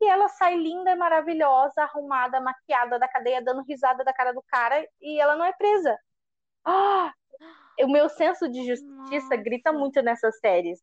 [0.00, 4.84] e ela sai linda, maravilhosa, arrumada, maquiada da cadeia, dando risada da cara do cara,
[5.00, 5.96] e ela não é presa.
[6.68, 7.12] Ah!
[7.80, 9.36] O meu senso de justiça Nossa.
[9.36, 10.82] grita muito nessas séries.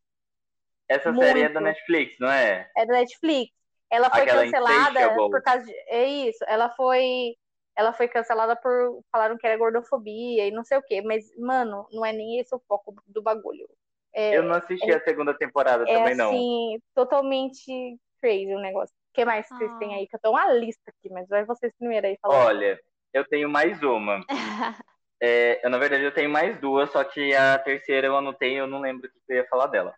[0.88, 1.52] Essa série é Muito.
[1.54, 2.70] da Netflix, não é?
[2.74, 3.52] É da Netflix.
[3.90, 5.74] Ela foi Aquela cancelada por causa de.
[5.88, 6.42] É isso.
[6.48, 7.36] Ela foi.
[7.76, 9.02] Ela foi cancelada por.
[9.12, 11.02] Falaram que era gordofobia e não sei o quê.
[11.02, 13.68] Mas, mano, não é nem esse o foco do bagulho.
[14.14, 16.28] É, Eu não assisti a segunda temporada é também, não.
[16.30, 18.94] assim, totalmente crazy o negócio.
[19.10, 19.78] O que mais que vocês Ah.
[19.78, 20.06] têm aí?
[20.08, 22.46] Que eu tô uma lista aqui, mas vai vocês primeiro aí falar.
[22.46, 22.80] Olha,
[23.12, 24.24] eu tenho mais uma.
[25.22, 28.56] É, eu, na verdade, eu tenho mais duas, só que a terceira eu anotei e
[28.56, 29.94] eu não lembro o que eu ia falar dela.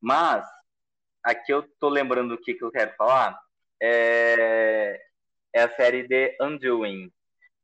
[0.00, 0.46] Mas,
[1.22, 3.38] aqui eu tô lembrando o que, que eu quero falar.
[3.82, 5.00] É,
[5.54, 7.10] é a série The Undoing,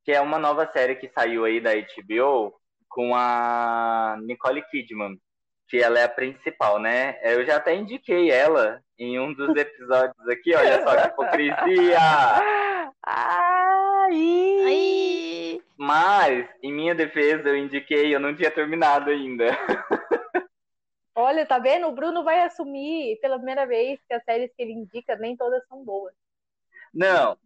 [0.05, 2.55] que é uma nova série que saiu aí da HBO
[2.89, 5.17] com a Nicole Kidman,
[5.69, 7.19] que ela é a principal, né?
[7.23, 11.99] Eu já até indiquei ela em um dos episódios aqui, olha só que hipocrisia!
[13.07, 14.61] Ai!
[14.67, 15.10] Ai,
[15.81, 19.47] Mas, em minha defesa, eu indiquei, eu não tinha terminado ainda.
[21.15, 21.87] Olha, tá vendo?
[21.89, 25.67] O Bruno vai assumir pela primeira vez que as séries que ele indica nem todas
[25.69, 26.13] são boas.
[26.93, 27.39] Não,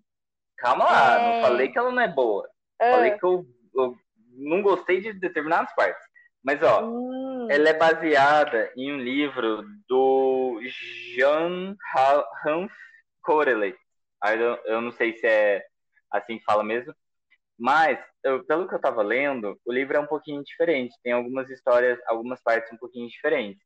[0.59, 1.43] calma lá, É.
[1.43, 2.49] não falei que ela não é boa.
[2.81, 3.97] Ah, Falei que eu, eu
[4.33, 6.05] não gostei de determinadas partes.
[6.43, 10.61] Mas, ó, hum, ela é baseada em um livro do
[11.15, 12.73] Jean Ha- Hans
[13.23, 13.77] Corelli.
[14.67, 15.65] Eu não sei se é
[16.11, 16.93] assim que fala mesmo.
[17.59, 20.95] Mas, eu- pelo que eu tava lendo, o livro é um pouquinho diferente.
[21.03, 23.63] Tem algumas histórias, algumas partes um pouquinho diferentes.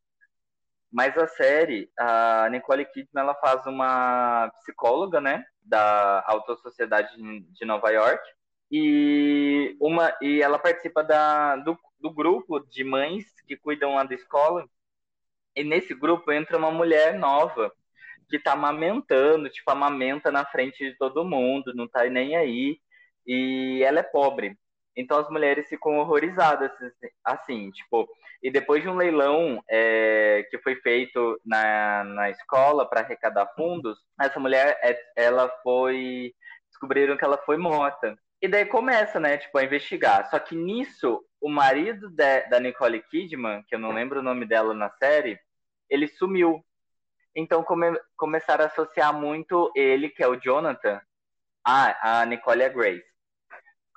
[0.90, 5.44] Mas a série, a Nicole Kidman, ela faz uma psicóloga, né?
[5.62, 7.10] Da Alta Sociedade
[7.52, 8.22] de Nova York.
[8.70, 14.14] E, uma, e ela participa da, do, do grupo de mães que cuidam lá da
[14.14, 14.66] escola.
[15.56, 17.72] E nesse grupo entra uma mulher nova
[18.30, 22.80] que tá amamentando, tipo, amamenta na frente de todo mundo, não tá nem aí.
[23.28, 24.58] E ela é pobre.
[24.96, 26.72] Então as mulheres ficam horrorizadas,
[27.22, 28.08] assim, tipo.
[28.42, 33.98] E depois de um leilão é, que foi feito na, na escola para arrecadar fundos,
[34.20, 36.34] essa mulher, é, ela foi.
[36.68, 38.18] Descobriram que ela foi morta.
[38.40, 40.28] E daí começa, né, tipo, a investigar.
[40.30, 44.46] Só que nisso, o marido de, da Nicole Kidman, que eu não lembro o nome
[44.46, 45.38] dela na série,
[45.90, 46.64] ele sumiu.
[47.34, 51.00] Então come, começaram a associar muito ele, que é o Jonathan,
[51.64, 53.17] a, a Nicole e a Grace.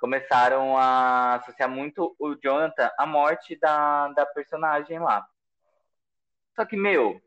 [0.02, 5.24] Começaram a associar muito o Jonathan à morte da, da personagem lá.
[6.56, 7.22] Só que, meu,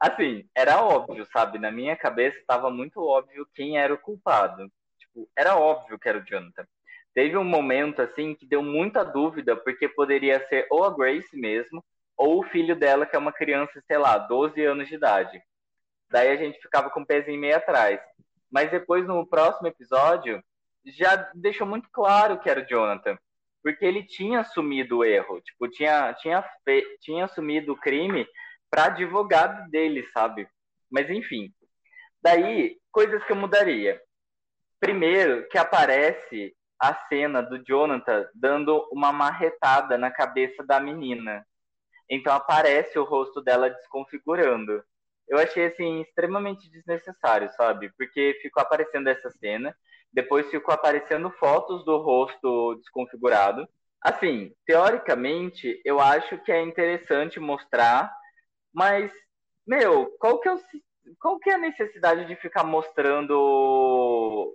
[0.00, 1.58] assim, era óbvio, sabe?
[1.58, 4.72] Na minha cabeça estava muito óbvio quem era o culpado.
[4.98, 6.66] Tipo, era óbvio que era o Jonathan.
[7.12, 11.84] Teve um momento, assim, que deu muita dúvida, porque poderia ser ou a Grace mesmo,
[12.16, 15.38] ou o filho dela, que é uma criança, sei lá, 12 anos de idade.
[16.10, 18.00] Daí a gente ficava com o pezinho meio atrás.
[18.50, 20.42] Mas depois, no próximo episódio,
[20.84, 23.18] já deixou muito claro que era o Jonathan.
[23.62, 25.40] Porque ele tinha assumido o erro.
[25.40, 26.44] Tipo, tinha, tinha,
[27.00, 28.26] tinha assumido o crime
[28.70, 30.48] para advogado dele, sabe?
[30.90, 31.52] Mas enfim.
[32.22, 34.00] Daí, coisas que eu mudaria.
[34.80, 41.44] Primeiro, que aparece a cena do Jonathan dando uma marretada na cabeça da menina.
[42.08, 44.82] Então aparece o rosto dela desconfigurando.
[45.28, 47.92] Eu achei assim extremamente desnecessário, sabe?
[47.98, 49.76] Porque ficou aparecendo essa cena,
[50.12, 53.68] depois ficou aparecendo fotos do rosto desconfigurado.
[54.00, 58.12] Assim, teoricamente, eu acho que é interessante mostrar,
[58.72, 59.12] mas
[59.66, 60.60] meu, qual que é o
[61.20, 64.54] qual que é a necessidade de ficar mostrando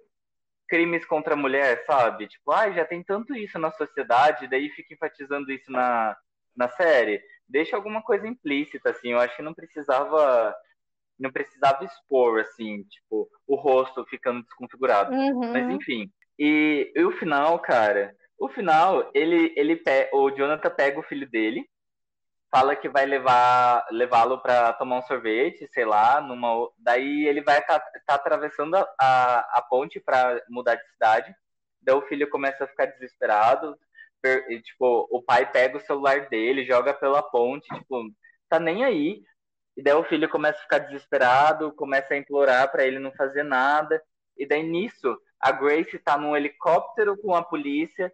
[0.67, 2.27] crimes contra a mulher, sabe?
[2.27, 6.17] Tipo, ai, ah, já tem tanto isso na sociedade, daí fica enfatizando isso na,
[6.55, 7.21] na série.
[7.47, 9.11] Deixa alguma coisa implícita, assim.
[9.11, 10.55] Eu acho que não precisava
[11.23, 15.15] não precisava expor, assim, tipo, o rosto ficando desconfigurado.
[15.15, 15.53] Uhum.
[15.53, 16.11] Mas enfim.
[16.37, 19.81] E, e, o final, cara, o final, ele, ele
[20.11, 21.65] o Jonathan pega o filho dele,
[22.51, 27.59] fala que vai levar levá-lo para tomar um sorvete, sei lá, numa daí ele vai
[27.59, 31.33] estar tá, tá atravessando a, a, a ponte para mudar de cidade.
[31.81, 33.77] Daí o filho começa a ficar desesperado,
[34.21, 38.03] per, e, tipo, o pai pega o celular dele, joga pela ponte, tipo,
[38.49, 39.21] tá nem aí.
[39.75, 43.43] E daí o filho começa a ficar desesperado, começa a implorar para ele não fazer
[43.43, 44.01] nada.
[44.37, 48.13] E daí nisso, a Grace tá num helicóptero com a polícia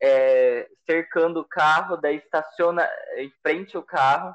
[0.00, 4.34] é, cercando o carro, daí estaciona em frente ao carro,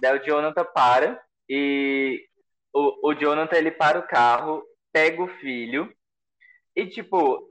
[0.00, 2.26] daí o Jonathan para e
[2.72, 5.92] o, o Jonathan ele para o carro, pega o filho
[6.74, 7.48] e tipo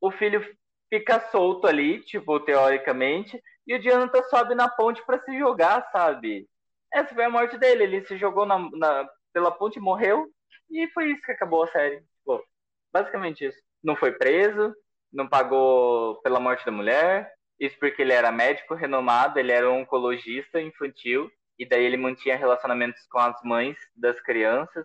[0.00, 0.42] o filho
[0.88, 6.48] fica solto ali, tipo teoricamente, e o Jonathan sobe na ponte para se jogar, sabe?
[6.92, 10.28] Essa foi a morte dele, ele se jogou na, na, pela ponte, morreu
[10.70, 12.00] e foi isso que acabou a série.
[12.18, 12.44] Tipo,
[12.92, 13.58] basicamente isso.
[13.82, 14.74] Não foi preso,
[15.12, 17.32] não pagou pela morte da mulher.
[17.58, 22.36] Isso porque ele era médico renomado, ele era um oncologista infantil, e daí ele mantinha
[22.36, 24.84] relacionamentos com as mães das crianças.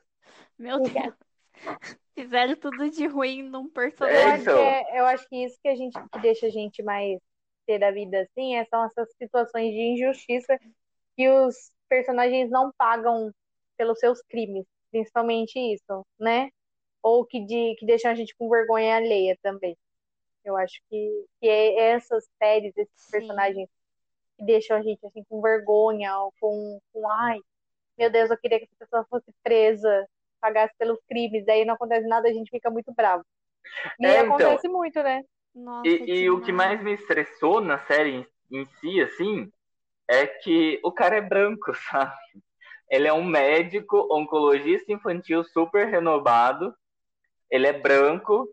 [0.58, 1.16] Meu Deus.
[2.14, 4.32] Fizeram tudo de ruim num personagem.
[4.32, 4.58] É, então...
[4.58, 7.20] eu, acho que, eu acho que isso que a gente que deixa a gente mais
[7.66, 10.58] ter da vida assim é, são essas situações de injustiça
[11.16, 13.32] que os personagens não pagam
[13.78, 16.50] pelos seus crimes, principalmente isso, né?
[17.02, 19.78] Ou que, de, que deixam a gente com vergonha alheia também.
[20.44, 23.12] Eu acho que, que é essas séries, esses Sim.
[23.12, 23.70] personagens
[24.38, 27.40] que deixam a gente assim com vergonha, ou com, com ai,
[27.98, 30.08] meu Deus, eu queria que essa pessoa fosse presa,
[30.40, 33.26] pagasse pelos crimes, daí não acontece nada, a gente fica muito bravo.
[34.00, 35.24] E é, então, acontece muito, né?
[35.54, 39.52] Nossa, e, e o que mais me estressou na série em, em si, assim,
[40.10, 42.16] é que o cara é branco, sabe?
[42.90, 46.74] Ele é um médico oncologista infantil super renovado.
[47.52, 48.48] Ele é branco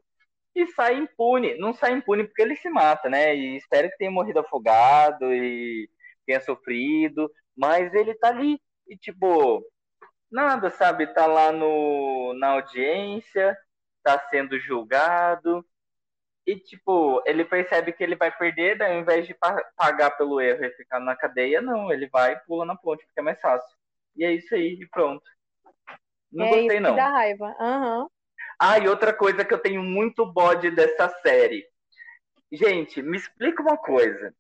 [0.55, 1.57] e sai impune.
[1.57, 3.35] Não sai impune porque ele se mata, né?
[3.35, 5.89] E espero que tenha morrido afogado e
[6.27, 9.65] tenha sofrido, mas ele tá ali e tipo
[10.31, 11.07] nada, sabe?
[11.15, 13.57] Tá lá no na audiência,
[14.03, 15.65] tá sendo julgado
[16.47, 19.35] e tipo, ele percebe que ele vai perder, daí ao invés de
[19.77, 23.21] pagar pelo erro e ficar na cadeia, não, ele vai e pula na ponte, porque
[23.21, 23.77] é mais fácil.
[24.17, 25.25] E é isso aí, e pronto.
[26.31, 26.91] Não é gostei, isso não.
[26.91, 27.57] Que dá raiva.
[27.59, 28.09] Uhum.
[28.61, 31.67] Ah, e outra coisa que eu tenho muito bode dessa série.
[32.53, 34.35] Gente, me explica uma coisa.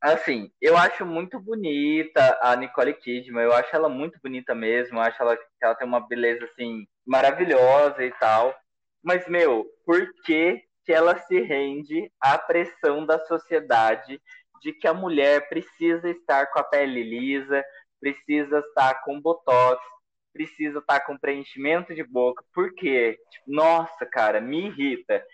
[0.00, 5.02] Assim, eu acho muito bonita a Nicole Kidman, eu acho ela muito bonita mesmo, eu
[5.02, 8.54] acho ela, que ela tem uma beleza, assim, maravilhosa e tal.
[9.02, 14.22] Mas, meu, por que, que ela se rende à pressão da sociedade
[14.62, 17.62] de que a mulher precisa estar com a pele lisa,
[18.00, 19.84] precisa estar com botox,
[20.32, 22.44] precisa estar com preenchimento de boca.
[22.54, 23.18] Por quê?
[23.30, 25.24] Tipo, nossa, cara, me irrita.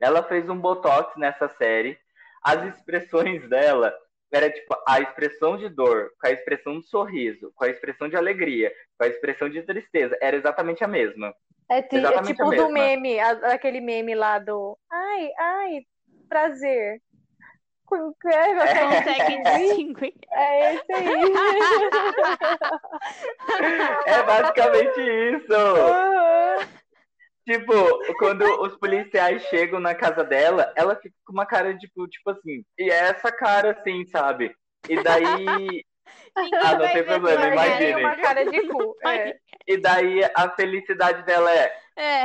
[0.00, 1.98] Ela fez um botox nessa série.
[2.42, 3.92] As expressões dela
[4.32, 8.16] era tipo a expressão de dor, com a expressão de sorriso, com a expressão de
[8.16, 11.34] alegria, com a expressão de tristeza, era exatamente a mesma.
[11.70, 15.80] É, é tipo do meme, aquele meme lá do ai, ai,
[16.28, 17.00] prazer.
[17.86, 20.14] Consegue distinguir.
[20.32, 21.08] É esse aí.
[24.06, 25.52] É basicamente isso.
[25.52, 26.66] Uhum.
[27.44, 27.72] Tipo,
[28.18, 32.62] quando os policiais chegam na casa dela, ela fica com uma cara, tipo, tipo assim.
[32.78, 34.54] E é essa cara, assim, sabe?
[34.88, 35.84] E daí.
[36.36, 38.00] ah, não tem problema, imagine.
[38.00, 38.96] uma cara de cu.
[39.04, 39.36] É.
[39.70, 41.72] E daí a felicidade dela é.
[41.96, 42.24] É.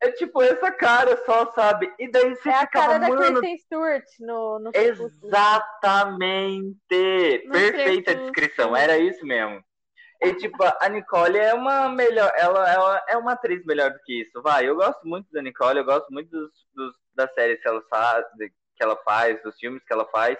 [0.00, 1.92] É tipo essa cara só, sabe?
[1.98, 7.42] E daí você É a cara da mano, Kristen Stewart no, no Exatamente!
[7.46, 9.62] No Perfeita a descrição, era isso mesmo.
[10.22, 14.22] E tipo, a Nicole é uma melhor, ela, ela é uma atriz melhor do que
[14.22, 14.68] isso, vai.
[14.68, 18.24] Eu gosto muito da Nicole, eu gosto muito dos, dos- das séries que ela, faz,
[18.38, 20.38] que ela faz, dos filmes que ela faz.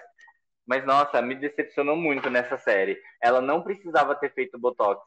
[0.65, 2.99] Mas nossa, me decepcionou muito nessa série.
[3.21, 5.01] Ela não precisava ter feito Botox.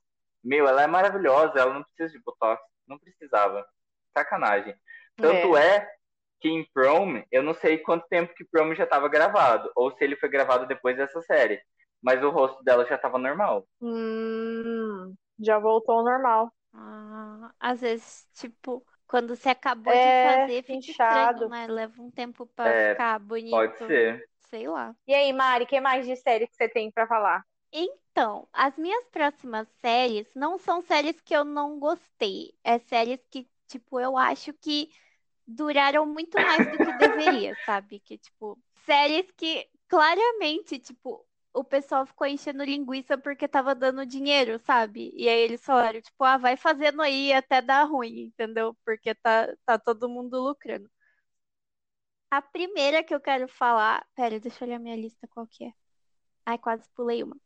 [0.48, 2.62] Meu, ela é maravilhosa, ela não precisa de Botox.
[2.86, 3.66] Não precisava.
[4.16, 4.74] Sacanagem.
[5.20, 5.88] Tanto é,
[6.40, 10.04] que em Prom, eu não sei quanto tempo que Prom já estava gravado, ou se
[10.04, 11.60] ele foi gravado depois dessa série.
[12.02, 13.68] Mas o rosto dela já estava normal.
[13.80, 16.52] Hum, já voltou ao normal.
[16.72, 21.46] Ah, às vezes, tipo, quando você acabou É, de fazer, fica inchado.
[21.46, 21.66] estranho, né?
[21.66, 23.56] Leva um tempo pra É, ficar bonito.
[23.56, 24.28] Pode ser.
[24.50, 24.94] Sei lá.
[25.06, 27.44] E aí, Mari, que mais de série que você tem pra falar?
[27.72, 27.94] Então,
[28.52, 32.54] as minhas próximas séries não são séries que eu não gostei.
[32.64, 34.90] É séries que, tipo, eu acho que
[35.46, 38.00] duraram muito mais do que deveria, sabe?
[38.00, 44.58] Que, tipo, séries que claramente, tipo, o pessoal ficou enchendo linguiça porque tava dando dinheiro,
[44.60, 45.10] sabe?
[45.14, 48.76] E aí eles falaram, tipo, ah, vai fazendo aí até dar ruim, entendeu?
[48.84, 50.90] Porque tá, tá todo mundo lucrando.
[52.30, 54.06] A primeira que eu quero falar.
[54.14, 55.72] Pera, deixa eu olhar minha lista qual que é.
[56.46, 57.36] Ai, quase pulei uma.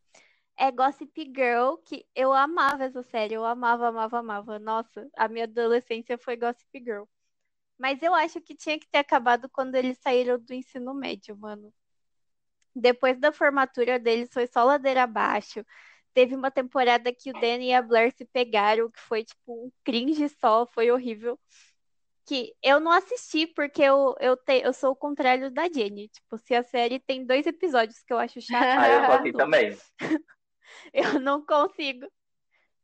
[0.63, 3.35] É Gossip Girl, que eu amava essa série.
[3.35, 4.59] Eu amava, amava, amava.
[4.61, 7.03] Nossa, a minha adolescência foi Gossip Girl.
[7.77, 11.75] Mas eu acho que tinha que ter acabado quando eles saíram do ensino médio, mano.
[12.77, 15.67] Depois da formatura deles, foi só ladeira abaixo.
[16.15, 19.73] Teve uma temporada que o Danny e a Blair se pegaram, que foi tipo um
[19.83, 21.37] cringe só, foi horrível.
[22.25, 26.07] Que eu não assisti porque eu, eu, te, eu sou o contrário da Jenny.
[26.07, 29.39] Tipo, se a série tem dois episódios que eu acho chato, Ah, eu tô não.
[29.39, 29.77] também.
[30.93, 32.07] Eu não consigo.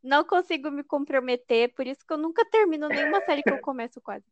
[0.02, 4.00] Não consigo me comprometer, por isso que eu nunca termino nenhuma série que eu começo
[4.00, 4.24] quase.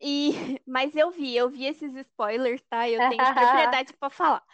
[0.00, 0.32] E,
[0.66, 2.90] mas eu vi, eu vi esses spoilers, tá?
[2.90, 4.44] Eu tenho propriedade pra falar.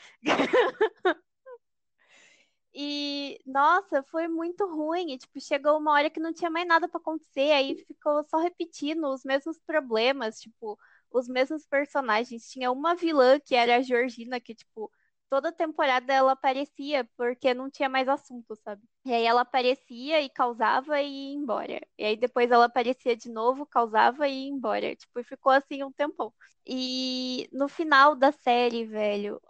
[2.72, 5.12] E, nossa, foi muito ruim.
[5.12, 8.38] E, tipo, chegou uma hora que não tinha mais nada pra acontecer, aí ficou só
[8.38, 10.78] repetindo os mesmos problemas, tipo,
[11.10, 12.48] os mesmos personagens.
[12.48, 14.90] Tinha uma vilã que era a Georgina, que, tipo,
[15.30, 18.82] toda temporada ela aparecia porque não tinha mais assunto, sabe?
[19.04, 21.80] E aí ela aparecia e causava e ia embora.
[21.96, 24.94] E aí depois ela aparecia de novo, causava e ia embora.
[24.96, 26.32] Tipo, ficou assim um tempão.
[26.66, 29.40] E no final da série, velho,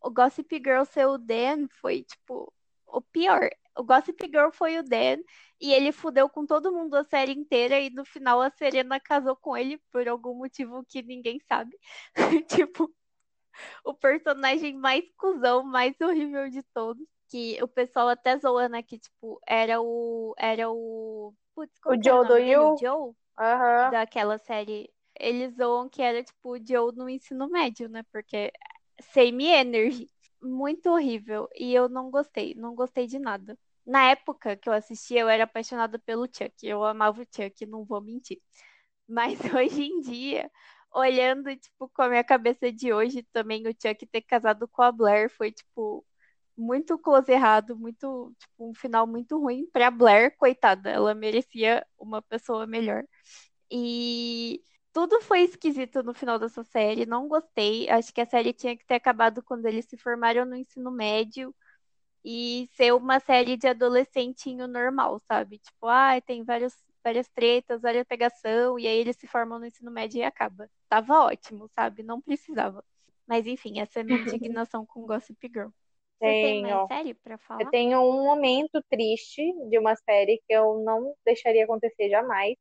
[0.00, 2.52] o Gossip Girl ser o Dan foi, tipo,
[2.86, 3.50] o pior.
[3.76, 5.18] O Gossip Girl foi o Dan
[5.60, 9.36] e ele fudeu com todo mundo a série inteira e no final a Serena casou
[9.36, 11.78] com ele por algum motivo que ninguém sabe.
[12.48, 12.90] tipo,
[13.84, 17.06] o personagem mais cuzão, mais horrível de todos.
[17.28, 18.82] Que o pessoal até zoa, né?
[18.82, 20.34] Que, tipo, era o.
[20.38, 21.34] Era o.
[21.54, 22.52] Putz, como O Joe nome do dele?
[22.52, 22.74] You?
[22.74, 23.14] O Joe?
[23.38, 23.90] Aham.
[23.90, 28.02] daquela série, eles zoam que era tipo o Joe no ensino médio, né?
[28.12, 28.52] Porque
[29.12, 30.08] same energy,
[30.42, 31.48] muito horrível.
[31.54, 33.58] E eu não gostei, não gostei de nada.
[33.84, 36.52] Na época que eu assistia, eu era apaixonada pelo Chuck.
[36.62, 38.40] Eu amava o Chuck, não vou mentir.
[39.08, 40.50] Mas hoje em dia,
[40.96, 44.92] olhando, tipo, com a minha cabeça de hoje também, o Chuck ter casado com a
[44.92, 46.04] Blair foi, tipo,
[46.56, 50.90] muito close errado, muito, tipo, um final muito ruim pra Blair, coitada.
[50.90, 53.04] Ela merecia uma pessoa melhor.
[53.70, 57.88] E tudo foi esquisito no final dessa série, não gostei.
[57.90, 61.54] Acho que a série tinha que ter acabado quando eles se formaram no ensino médio
[62.24, 65.58] e ser uma série de adolescentinho normal, sabe?
[65.58, 66.74] Tipo, ah, tem vários,
[67.06, 70.68] várias tretas, várias pegação, e aí eles se formam no ensino médio e acaba.
[70.88, 72.02] Tava ótimo, sabe?
[72.02, 72.84] Não precisava.
[73.28, 75.68] Mas enfim, essa é minha indignação com Gossip Girl.
[76.18, 76.76] Você tem Tenho.
[76.76, 77.62] mais série pra falar?
[77.62, 82.54] Eu tenho um momento triste de uma série que eu não deixaria acontecer jamais,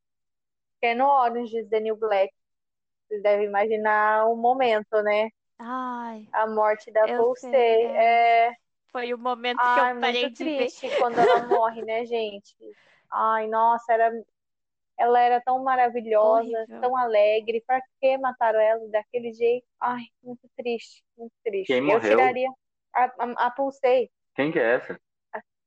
[0.80, 2.32] que é no Orange is the New Black.
[3.08, 5.30] Vocês devem imaginar o momento, né?
[5.58, 7.50] Ai, A morte da Pulse.
[7.50, 8.52] sei, É...
[8.92, 10.58] foi o momento que Ai, eu parei muito de ver.
[10.58, 12.56] triste quando ela morre, né, gente?
[13.12, 14.12] Ai, nossa, era...
[14.98, 16.82] ela era tão maravilhosa, Horrível.
[16.82, 17.64] tão alegre.
[17.66, 19.66] Pra que mataram ela daquele jeito?
[19.82, 21.68] Ai, muito triste, muito triste.
[21.68, 22.18] Quem Eu morreu?
[22.18, 22.50] tiraria
[22.94, 25.00] a, a, a Pulse, Quem que é essa?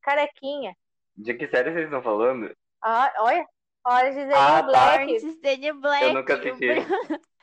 [0.03, 0.75] carequinha.
[1.17, 2.55] De que série vocês estão falando?
[2.83, 3.45] Ah, olha,
[3.87, 4.97] Orange is the Ah, New tá.
[4.97, 5.05] Black.
[5.05, 6.05] Orange is Black.
[6.05, 6.71] Eu nunca assisti.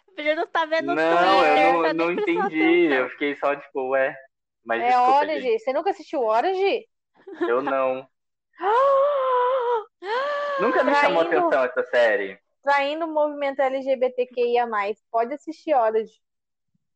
[0.07, 2.88] O Bruno tá vendo Não, Twitter, eu não, não entendi.
[2.88, 2.97] atenção.
[2.97, 4.15] Eu fiquei só tipo, ué.
[4.63, 5.41] Mas É desculpa, Orange.
[5.41, 5.59] gente.
[5.59, 6.88] Você nunca assistiu Orange?
[7.47, 8.07] Eu não.
[10.59, 12.39] Nunca me chamou Traindo, atenção essa série.
[12.63, 14.67] traindo o movimento LGBTQIA+.
[15.11, 16.13] Pode assistir Orange.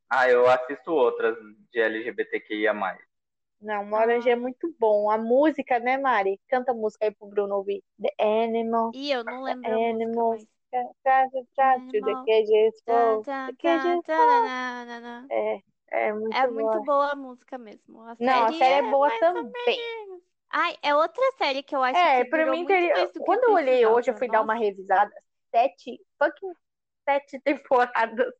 [0.09, 1.35] Ah, eu assisto outras
[1.71, 2.73] de LGBTQIA.
[3.61, 5.11] Não, Orange é muito bom.
[5.11, 6.39] A música, né, Mari?
[6.47, 7.83] Canta a música aí pro Bruno ouvir.
[8.01, 8.91] The Animal.
[8.93, 9.69] Ih, eu não lembro the
[14.03, 15.27] tananana.
[15.29, 16.71] É, é muito É boa.
[16.71, 18.01] muito boa a música mesmo.
[18.01, 19.79] A Não, a série série é boa também.
[20.51, 23.07] Ai, é outra série que eu acho É, que pra durou mim teria.
[23.25, 24.65] Quando eu olhei hoje, eu fui dar uma Nossa.
[24.65, 25.11] revisada.
[25.51, 26.53] Sete, fucking
[27.07, 28.33] sete temporadas.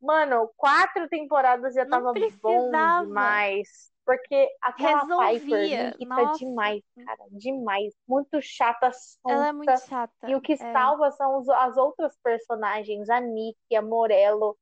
[0.00, 3.92] Mano, quatro temporadas já tava bom demais.
[4.04, 5.96] Porque aquela Piper Resolvia.
[5.96, 6.38] me irrita Nossa.
[6.38, 7.24] demais, cara.
[7.30, 7.94] Demais.
[8.06, 8.90] Muito chata,
[9.26, 9.52] Ela é sonsa.
[9.52, 10.28] muito chata.
[10.30, 10.56] E o que é.
[10.56, 14.56] salva são as outras personagens, a Nick, a Morello.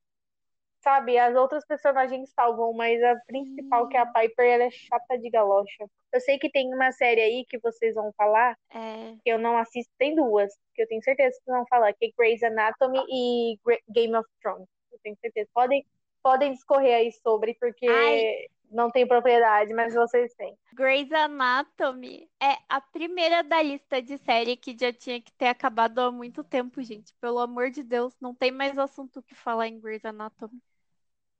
[0.83, 5.17] Sabe, as outras personagens salvam, mas a principal, que é a Piper, ela é chata
[5.17, 5.85] de galocha.
[6.11, 9.15] Eu sei que tem uma série aí que vocês vão falar, É.
[9.23, 12.07] que eu não assisto, tem duas, que eu tenho certeza que vocês vão falar, que
[12.07, 13.57] é Grey's Anatomy e
[13.89, 14.67] Game of Thrones.
[14.91, 15.49] Eu tenho certeza.
[15.53, 15.85] Podem,
[16.21, 18.45] podem discorrer aí sobre, porque Ai.
[18.69, 20.53] não tem propriedade, mas vocês têm.
[20.73, 25.99] Grey's Anatomy é a primeira da lista de série que já tinha que ter acabado
[25.99, 27.13] há muito tempo, gente.
[27.21, 30.61] Pelo amor de Deus, não tem mais assunto que falar em Grey's Anatomy.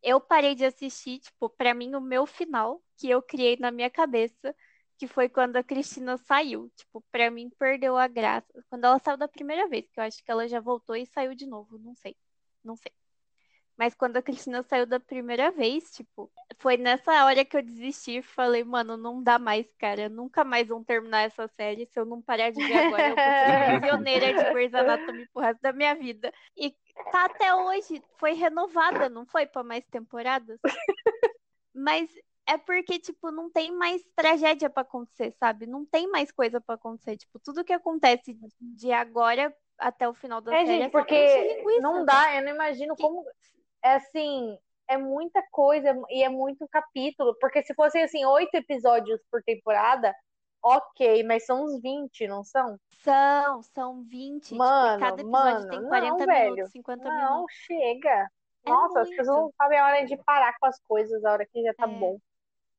[0.03, 3.89] Eu parei de assistir, tipo, pra mim, o meu final, que eu criei na minha
[3.89, 4.55] cabeça,
[4.97, 6.69] que foi quando a Cristina saiu.
[6.75, 8.63] Tipo, pra mim, perdeu a graça.
[8.69, 11.33] Quando ela saiu da primeira vez, que eu acho que ela já voltou e saiu
[11.35, 12.15] de novo, não sei.
[12.63, 12.91] Não sei.
[13.77, 18.21] Mas quando a Cristina saiu da primeira vez, tipo, foi nessa hora que eu desisti.
[18.21, 20.07] Falei, mano, não dá mais, cara.
[20.09, 21.87] Nunca mais vão terminar essa série.
[21.87, 25.41] Se eu não parar de ver agora, eu vou ser prisioneira de Grey's Anatomy pro
[25.41, 26.31] resto da minha vida.
[26.55, 26.75] E
[27.11, 28.01] tá até hoje.
[28.17, 29.45] Foi renovada, não foi?
[29.45, 30.59] Pra mais temporadas?
[31.73, 32.09] Mas
[32.45, 35.65] é porque, tipo, não tem mais tragédia pra acontecer, sabe?
[35.65, 37.17] Não tem mais coisa pra acontecer.
[37.17, 41.55] Tipo, tudo que acontece de agora até o final da É, série gente, é porque
[41.57, 42.05] linguiça, não né?
[42.05, 43.23] dá, eu não imagino Que- como.
[43.85, 47.35] É assim, é muita coisa e é muito capítulo.
[47.39, 50.13] Porque se fossem assim, oito episódios por temporada,
[50.63, 52.77] ok, mas são uns 20, não são?
[53.03, 54.61] São, são 20.
[54.61, 56.27] tipo, Mano, cada episódio mano, tem não, 40 velho.
[56.27, 57.67] minutos, 50 Não, minutos.
[57.67, 58.29] chega.
[58.65, 59.55] É Nossa, as pessoas não muito.
[59.57, 61.87] sabem a hora de parar com as coisas, a hora que já tá É.
[61.87, 62.19] bom.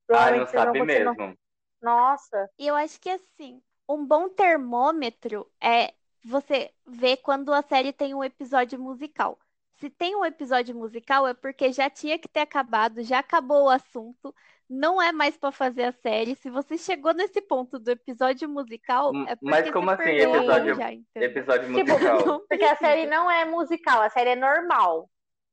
[0.07, 1.17] Provavelmente não sabe continuar.
[1.21, 1.37] mesmo.
[1.83, 7.93] Nossa, E eu acho que assim, um bom termômetro é você ver quando a série
[7.93, 9.39] tem um episódio musical.
[9.75, 13.69] Se tem um episódio musical é porque já tinha que ter acabado, já acabou o
[13.71, 14.35] assunto,
[14.75, 16.35] não é mais pra fazer a série.
[16.37, 20.17] Se você chegou nesse ponto do episódio musical, Hum, é Mas porque como você assim,
[20.17, 21.31] episódio- já, entendeu?
[21.31, 22.27] Episódio Tipo, musical.
[22.27, 25.09] Não porque a série não é musical, a série é normal.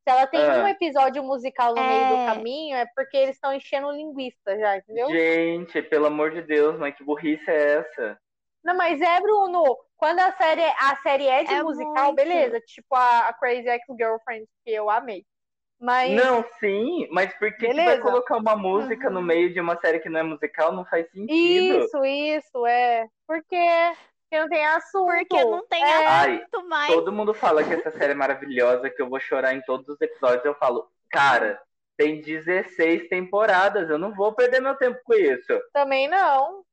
[0.07, 0.63] Se ela tem Ah.
[0.63, 2.25] um episódio musical no meio do É.
[2.25, 5.07] caminho, é porque eles estão enchendo linguiça já, entendeu?
[5.09, 8.17] Gente, pelo amor de Deus, mas que burrice é essa?
[8.63, 9.63] Não, mas é, Bruno,
[9.97, 12.15] quando a série, a série é de É musical, muito.
[12.15, 12.59] beleza.
[12.61, 15.23] Tipo a, a Crazy Ex-Girlfriend, que eu amei.
[15.81, 19.25] Mas Não, sim, mas por que, vai colocar uma música no Uhum.
[19.25, 20.71] meio de uma série que não é musical?
[20.71, 21.85] Não faz sentido.
[21.85, 23.07] isso, isso, é.
[23.27, 23.57] Porque,
[24.29, 25.27] porque não tem assunto.
[25.27, 26.07] Porque não tem É.
[26.07, 26.87] assunto mais.
[26.93, 29.99] Todo mundo fala que essa série é maravilhosa, que eu vou chorar em todos os
[30.01, 30.45] episódios.
[30.45, 31.59] Eu falo, cara,
[31.97, 35.59] tem 16 temporadas, eu não vou perder meu tempo com isso.
[35.73, 36.63] Também não.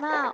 [0.00, 0.32] Não.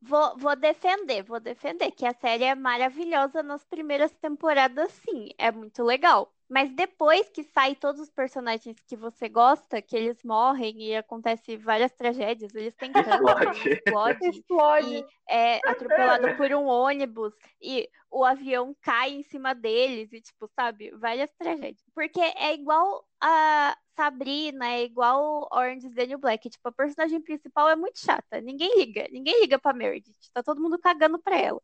[0.00, 5.50] Vou, vou defender, vou defender que a série é maravilhosa nas primeiras temporadas, sim, é
[5.50, 6.32] muito legal.
[6.48, 11.56] Mas depois que sai todos os personagens que você gosta, que eles morrem e acontece
[11.56, 13.68] várias tragédias, eles têm câncer, Explode.
[13.68, 14.94] explode Explode.
[14.96, 20.46] e é atropelado por um ônibus e o avião cai em cima deles e tipo,
[20.54, 21.82] sabe, várias tragédias.
[21.94, 27.20] Porque é igual a Sabrina, é igual Orange is the New Black, tipo, a personagem
[27.20, 31.36] principal é muito chata, ninguém liga, ninguém liga pra Meredith, tá todo mundo cagando pra
[31.38, 31.60] ela.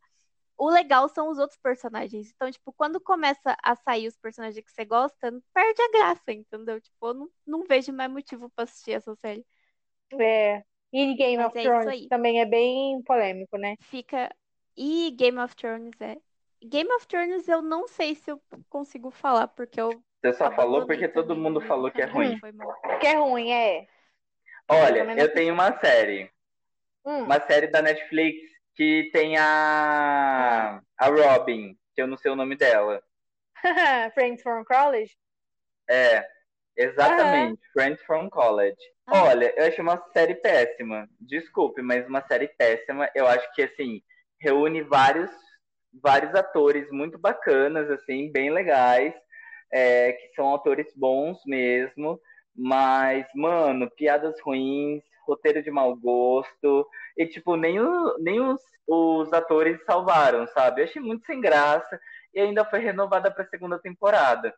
[0.65, 2.31] O legal são os outros personagens.
[2.35, 6.81] Então, tipo, quando começa a sair os personagens que você gosta, perde a graça, entendeu?
[6.81, 9.45] Tipo, eu não, não vejo mais motivo pra assistir essa série.
[10.19, 10.63] É.
[10.93, 13.77] E Game Mas of é Thrones também é bem polêmico, né?
[13.81, 14.35] fica.
[14.77, 16.17] E Game of Thrones é.
[16.65, 20.87] Game of Thrones eu não sei se eu consigo falar, porque eu Você só falou
[20.87, 22.39] porque todo mundo falou que é ruim.
[23.01, 23.87] Que é ruim, é.
[24.69, 26.31] Olha, eu tenho uma série,
[27.05, 27.25] Hum.
[27.25, 32.57] uma série da Netflix que tem a a Robin, que eu não sei o nome
[32.57, 33.03] dela.
[34.14, 35.16] Friends from College?
[35.89, 36.27] É,
[36.77, 38.79] exatamente, Friends from College.
[39.07, 39.25] Ah.
[39.25, 41.09] Olha, eu achei uma série péssima.
[41.20, 43.11] Desculpe, mas uma série péssima.
[43.14, 44.03] Eu acho que assim
[44.41, 45.31] reúne vários
[46.01, 49.14] vários atores muito bacanas, assim, bem legais,
[49.70, 52.20] é, que são atores bons mesmo.
[52.55, 56.87] Mas, mano, piadas ruins, roteiro de mau gosto.
[57.16, 60.81] E, tipo, nem, o- nem os, os atores salvaram, sabe?
[60.83, 61.99] Eu achei muito sem graça.
[62.35, 64.55] E ainda foi renovada pra segunda temporada.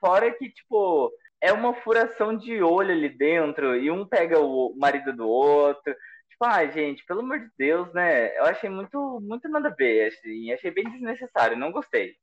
[0.00, 3.76] Fora que, tipo, é uma furação de olho ali dentro.
[3.76, 5.94] E um pega o marido do outro.
[6.30, 8.36] Tipo, ai, gente, pelo amor de Deus, né?
[8.38, 10.52] Eu achei muito, muito nada a ver, assim.
[10.52, 12.14] Achei bem desnecessário, não gostei.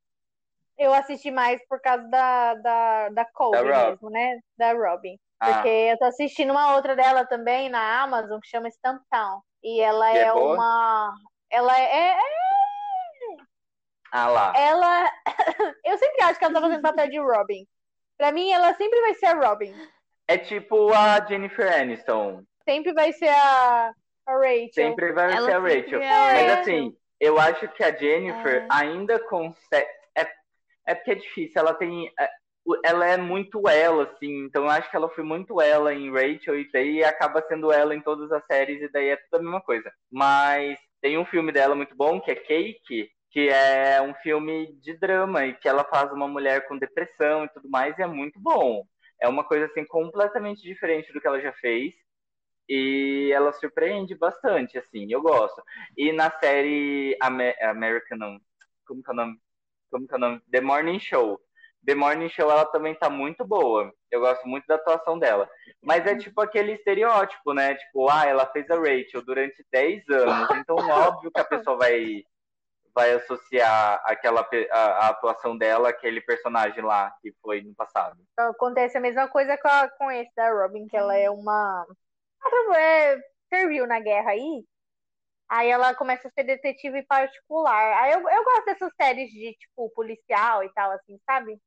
[0.78, 4.39] Eu assisti mais por causa da, da, da Colby Da mesmo, né?
[4.58, 5.18] Da Robin.
[5.40, 9.42] Ah, Porque eu tô assistindo uma outra dela também na Amazon que chama Stumptown.
[9.64, 10.54] E ela E é é, boa?
[10.56, 11.14] uma.
[11.50, 12.20] Ela é, é-
[14.12, 14.54] ah lá.
[14.56, 15.12] Ela.
[15.84, 17.68] Eu sempre acho que ela tá fazendo papel de Robin.
[18.18, 19.74] Pra mim, ela sempre vai ser a Robin.
[20.28, 22.44] É tipo a Jennifer Aniston.
[22.68, 23.92] Sempre vai ser a,
[24.26, 24.70] a Rachel.
[24.74, 26.02] Sempre vai Ela ser a Rachel.
[26.02, 26.60] é Mas Rachel.
[26.62, 28.68] assim, eu acho que a Jennifer É.
[28.72, 29.88] ainda consegue.
[30.16, 30.28] É,
[30.88, 32.12] é porque é difícil, ela tem.
[32.84, 36.59] Ela é muito ela, assim, então eu acho que ela foi muito ela em Rachel
[36.59, 39.61] e daí acaba sendo ela em todas as séries e daí é tudo a mesma
[39.61, 39.91] coisa.
[40.11, 44.97] Mas tem um filme dela muito bom, que é Cake, que é um filme de
[44.97, 48.39] drama e que ela faz uma mulher com depressão e tudo mais, e é muito
[48.39, 48.86] bom.
[49.22, 51.93] É uma coisa assim completamente diferente do que ela já fez.
[52.68, 55.61] E ela surpreende bastante, assim, eu gosto.
[55.97, 58.39] E na série Amer American,
[58.88, 59.39] como que é o nome?
[59.91, 60.41] Como que é o nome?
[60.51, 61.39] The Morning Show.
[61.86, 63.94] The Morning Show, ela também tá muito boa.
[64.12, 65.50] Eu gosto muito da atuação dela.
[65.84, 67.76] Mas é tipo aquele estereótipo, né?
[67.76, 70.50] Tipo, ah, ela fez a Rachel durante 10 anos.
[70.58, 72.24] Então, óbvio que a pessoa vai,
[72.94, 78.18] vai associar aquela, a, a atuação dela àquele personagem lá que foi no passado.
[78.34, 81.86] Então, acontece a mesma coisa com, a- com esse da Robin, que ela é uma.
[82.44, 83.22] Ela é-
[83.54, 84.66] serviu na guerra aí.
[85.48, 87.94] Aí ela começa a ser detetive particular.
[88.04, 91.60] Aí eu, eu gosto dessas séries de, tipo, policial e tal, assim, sabe?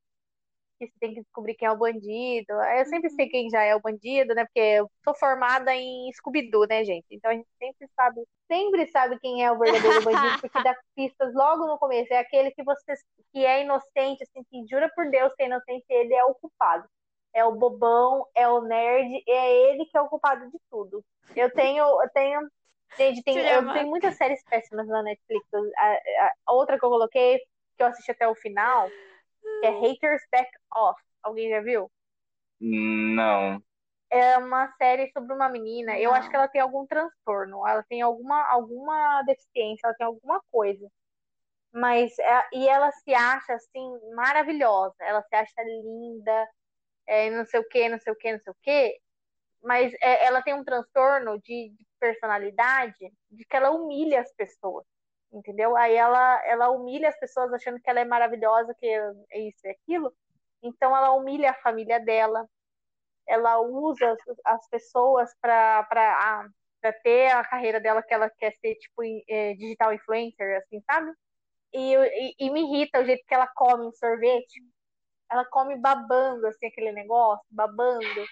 [0.79, 2.53] Que você tem que descobrir quem é o bandido.
[2.53, 4.45] Eu sempre sei quem já é o bandido, né?
[4.45, 7.07] Porque eu sou formada em Scooby-Doo, né, gente?
[7.11, 11.35] Então a gente sempre sabe, sempre sabe quem é o verdadeiro bandido, porque dá pistas
[11.35, 12.13] logo no começo.
[12.13, 12.95] É aquele que você
[13.33, 16.89] que é inocente, assim, que jura por Deus que é inocente, ele é o culpado.
[17.35, 21.05] É o bobão, é o nerd, é ele que é o culpado de tudo.
[21.37, 22.41] Eu tenho, eu tenho,
[22.99, 25.45] gente, tem, eu tenho muitas séries péssimas na Netflix.
[25.53, 27.39] A, a- a outra que eu coloquei,
[27.77, 28.89] que eu assisti até o final,
[29.61, 31.01] que é Haters Back Off.
[31.23, 31.91] Alguém já viu?
[32.61, 33.63] Não.
[34.11, 35.99] É uma série sobre uma menina.
[35.99, 40.41] Eu acho que ela tem algum transtorno, ela tem alguma, alguma deficiência, ela tem alguma
[40.51, 40.89] coisa.
[41.73, 46.49] Mas é- e ela se acha assim maravilhosa, ela se acha linda,
[47.07, 49.01] é, não sei o que, não sei o que, não sei o que.
[49.63, 54.87] Mas é, ela tem um transtorno de, de personalidade de que ela humilha as pessoas,
[55.33, 55.77] entendeu?
[55.77, 59.71] Aí ela, ela humilha as pessoas achando que ela é maravilhosa, que é isso e
[59.71, 60.13] aquilo.
[60.63, 62.49] Então ela humilha a família dela,
[63.27, 65.87] ela usa as, as pessoas para
[67.03, 71.13] ter a carreira dela que ela quer ser tipo eh, digital influencer, assim, sabe?
[71.73, 74.63] E, e, e me irrita o jeito que ela come um sorvete.
[75.31, 78.27] Ela come babando assim aquele negócio, babando.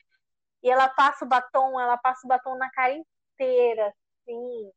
[0.63, 4.73] E ela passa o batom, ela passa o batom na cara inteira, assim.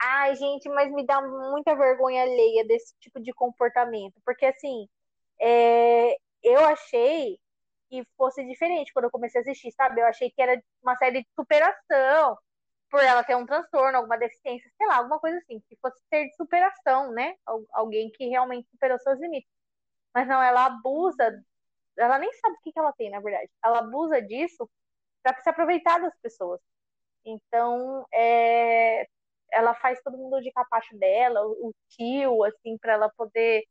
[0.00, 4.86] Ai, gente, mas me dá muita vergonha alheia desse tipo de comportamento, porque assim,
[5.40, 7.38] é, eu achei
[7.90, 10.00] que fosse diferente quando eu comecei a assistir, sabe?
[10.00, 12.38] Eu achei que era uma série de superação,
[12.90, 16.26] por ela ter um transtorno, alguma deficiência, sei lá, alguma coisa assim, que fosse ser
[16.28, 17.34] de superação, né?
[17.46, 19.50] Al- Alguém que realmente superou seus limites.
[20.14, 21.44] Mas não, ela abusa,
[21.98, 23.50] ela nem sabe o que que ela tem, na verdade.
[23.64, 24.70] Ela abusa disso
[25.22, 26.60] para se aproveitar das pessoas.
[27.24, 29.06] Então, é,
[29.52, 33.64] ela faz todo mundo de capacho dela, o, o tio, assim, para ela poder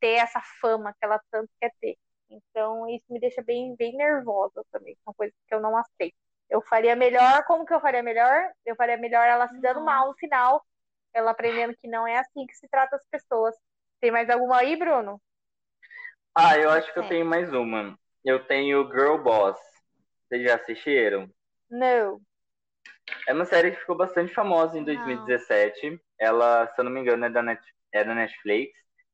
[0.00, 1.96] ter essa fama que ela tanto quer ter.
[2.30, 4.96] Então, isso me deixa bem, bem nervosa também.
[5.04, 6.16] São coisas que eu não aceito.
[6.50, 8.50] Eu faria melhor, como que eu faria melhor?
[8.66, 10.64] Eu faria melhor ela se dando mal no final,
[11.12, 13.54] ela aprendendo que não é assim que se trata as pessoas.
[14.00, 15.20] Tem mais alguma aí, Bruno?
[16.34, 17.08] Ah, eu acho que eu É.
[17.08, 17.96] tenho mais uma.
[18.24, 19.58] Eu tenho Girl Boss.
[20.28, 21.30] Vocês já assistiram?
[21.70, 22.20] Não.
[23.26, 24.86] É uma série que ficou bastante famosa em Não.
[24.86, 26.00] 2017.
[26.18, 28.72] Ela, se eu não me engano, é da, Net, é da Netflix.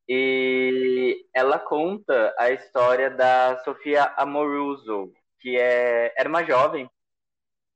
[0.09, 6.91] E ela conta a história da Sofia Amoruso, que é, era uma jovem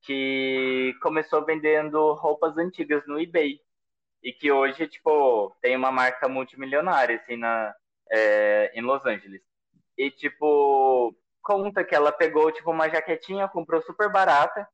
[0.03, 3.61] que começou vendendo roupas antigas no eBay.
[4.23, 7.75] E que hoje, tipo, tem uma marca multimilionária, assim, na,
[8.11, 9.43] é, em Los Angeles.
[9.97, 14.67] E, tipo, conta que ela pegou, tipo, uma jaquetinha, comprou super barata,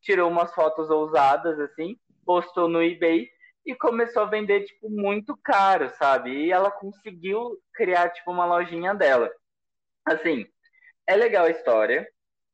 [0.00, 3.28] tirou umas fotos ousadas, assim, postou no eBay
[3.66, 6.30] e começou a vender, tipo, muito caro, sabe?
[6.30, 9.30] E ela conseguiu criar, tipo, uma lojinha dela.
[10.04, 10.46] Assim,
[11.06, 12.08] é legal a história,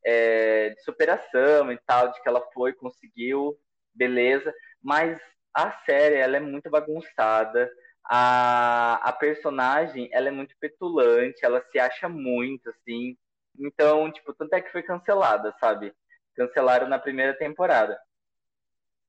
[0.05, 3.57] é, de superação e tal, de que ela foi, conseguiu,
[3.95, 4.53] beleza,
[4.83, 5.21] mas
[5.55, 7.71] a série, ela é muito bagunçada,
[8.05, 13.17] a, a personagem, ela é muito petulante, ela se acha muito, assim,
[13.59, 15.93] então, tipo, tanto é que foi cancelada, sabe?
[16.37, 17.99] Cancelaram na primeira temporada.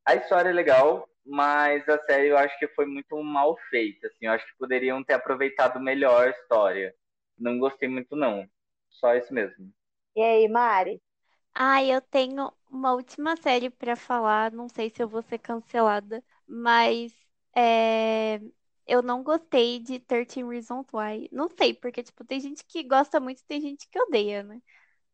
[0.06, 4.26] a história é legal, mas a série eu acho que foi muito mal feita, assim.
[4.26, 6.94] Eu acho que poderiam ter aproveitado melhor a história.
[7.38, 8.48] Não gostei muito, não.
[8.90, 9.72] Só isso mesmo.
[10.16, 11.02] E aí, Mari?
[11.56, 14.52] Ah, eu tenho uma última série pra falar.
[14.52, 17.14] Não sei se eu vou ser cancelada, mas
[17.56, 18.40] é,
[18.88, 21.30] eu não gostei de 13 Reasons Why.
[21.32, 24.62] Não sei, porque, tipo, tem gente que gosta muito e tem gente que odeia, né?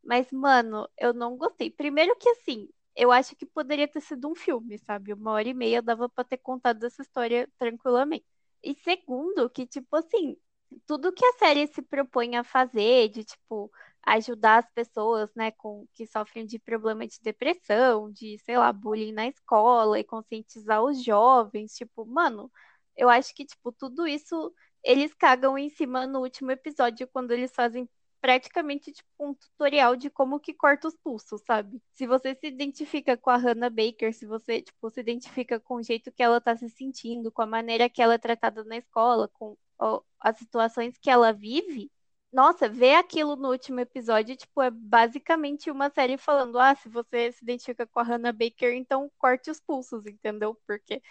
[0.04, 1.70] Mas, mano, eu não gostei.
[1.72, 5.14] Primeiro que, assim, eu acho que poderia ter sido um filme, sabe?
[5.14, 8.26] Uma hora e meia dava pra ter contado essa história tranquilamente.
[8.62, 10.38] E segundo, que, tipo, assim,
[10.86, 13.72] tudo que a série se propõe a fazer, de, tipo,
[14.06, 19.14] ajudar as pessoas, né, com, que sofrem de problema de depressão, de, sei lá, bullying
[19.14, 22.52] na escola e conscientizar os jovens, tipo, mano,
[22.96, 27.54] eu acho que, tipo, tudo isso eles cagam em cima no último episódio, quando eles
[27.56, 27.90] fazem
[28.24, 31.82] praticamente, tipo, um tutorial de como que corta os pulsos, sabe?
[31.94, 35.84] Se você se identifica com a Hannah Baker, se você, tipo, se identifica com o
[35.84, 39.28] jeito que ela tá se sentindo, com a maneira que ela é tratada na escola,
[39.28, 41.92] com ó, as situações que ela vive,
[42.32, 47.32] nossa, ver aquilo no último episódio, tipo, é basicamente uma série falando, ah, se você
[47.34, 50.56] se identifica com a Hannah Baker, então corte os pulsos, entendeu?
[50.66, 51.02] Porque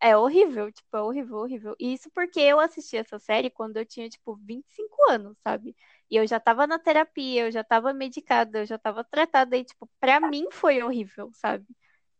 [0.00, 1.76] é horrível, tipo, é horrível, horrível.
[1.78, 5.76] E isso porque eu assisti essa série quando eu tinha, tipo, 25 anos, sabe?
[6.12, 9.64] E eu já tava na terapia, eu já tava medicada, eu já tava tratada, e,
[9.64, 11.66] tipo, pra mim foi horrível, sabe?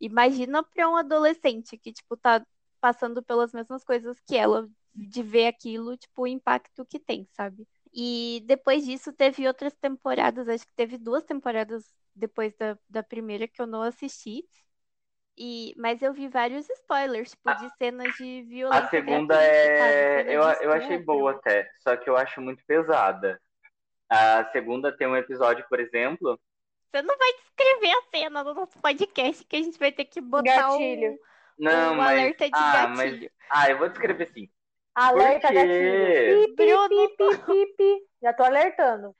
[0.00, 2.42] Imagina pra um adolescente que, tipo, tá
[2.80, 7.68] passando pelas mesmas coisas que ela, de ver aquilo, tipo, o impacto que tem, sabe?
[7.92, 11.84] E depois disso teve outras temporadas, acho que teve duas temporadas
[12.14, 14.42] depois da, da primeira que eu não assisti.
[15.36, 18.80] E, mas eu vi vários spoilers, tipo, de cenas de violência.
[18.86, 20.24] A segunda é.
[20.34, 23.40] Eu, eu achei boa até, só que eu acho muito pesada.
[24.14, 26.38] A segunda tem um episódio, por exemplo.
[26.90, 30.20] Você não vai descrever a cena no nosso podcast, que a gente vai ter que
[30.20, 31.12] botar gatilho.
[31.12, 31.18] Um,
[31.58, 33.22] não, um mas, alerta de ah, gatilho.
[33.22, 34.50] Mas, ah, eu vou descrever sim.
[34.94, 35.66] Alerta Por quê?
[35.66, 36.46] gatilho.
[36.46, 38.06] Pi, pi, pi, pi, pi, pi.
[38.22, 39.16] Já tô alertando.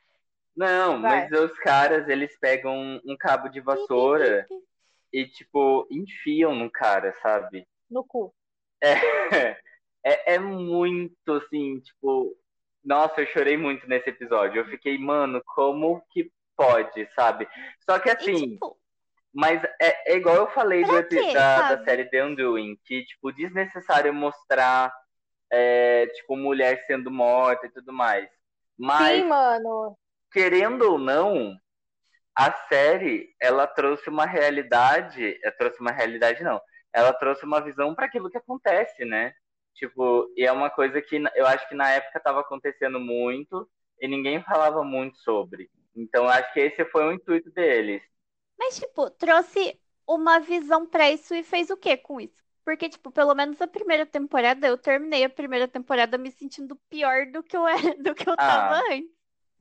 [0.54, 1.26] Não, Vai.
[1.30, 4.46] mas os caras, eles pegam um, cabo de vassoura
[5.10, 7.66] e, tipo, enfiam no cara, sabe?
[7.90, 8.34] No cu.
[8.82, 8.92] É,
[10.04, 12.36] é, é muito assim, tipo,
[12.84, 14.60] nossa, eu chorei muito nesse episódio.
[14.60, 17.48] Eu fiquei, mano, como que pode, sabe?
[17.80, 18.76] Só que E, assim, tipo,
[19.32, 23.32] mas é, é igual eu falei do, quê, da, da série The Undoing, que, tipo,
[23.32, 24.92] desnecessário mostrar,
[25.50, 28.28] é, tipo, mulher sendo morta e tudo mais.
[28.78, 29.96] Mas, Sim, mano.
[30.30, 31.56] querendo ou não,
[32.36, 36.60] a série, ela trouxe uma realidade, ela trouxe uma realidade não,
[36.92, 39.32] ela trouxe uma visão para aquilo que acontece, né?
[39.74, 43.68] Tipo, e é uma coisa que eu acho que na época estava acontecendo muito
[44.00, 45.70] e ninguém falava muito sobre.
[45.96, 48.02] Então, eu acho que esse foi o intuito deles.
[48.58, 52.42] Mas, tipo, trouxe uma visão pra isso e fez o quê com isso?
[52.64, 57.26] Porque, tipo, pelo menos a primeira temporada, eu terminei a primeira temporada me sentindo pior
[57.30, 58.82] do que eu era, do que eu tava Ah.
[58.90, 59.10] antes.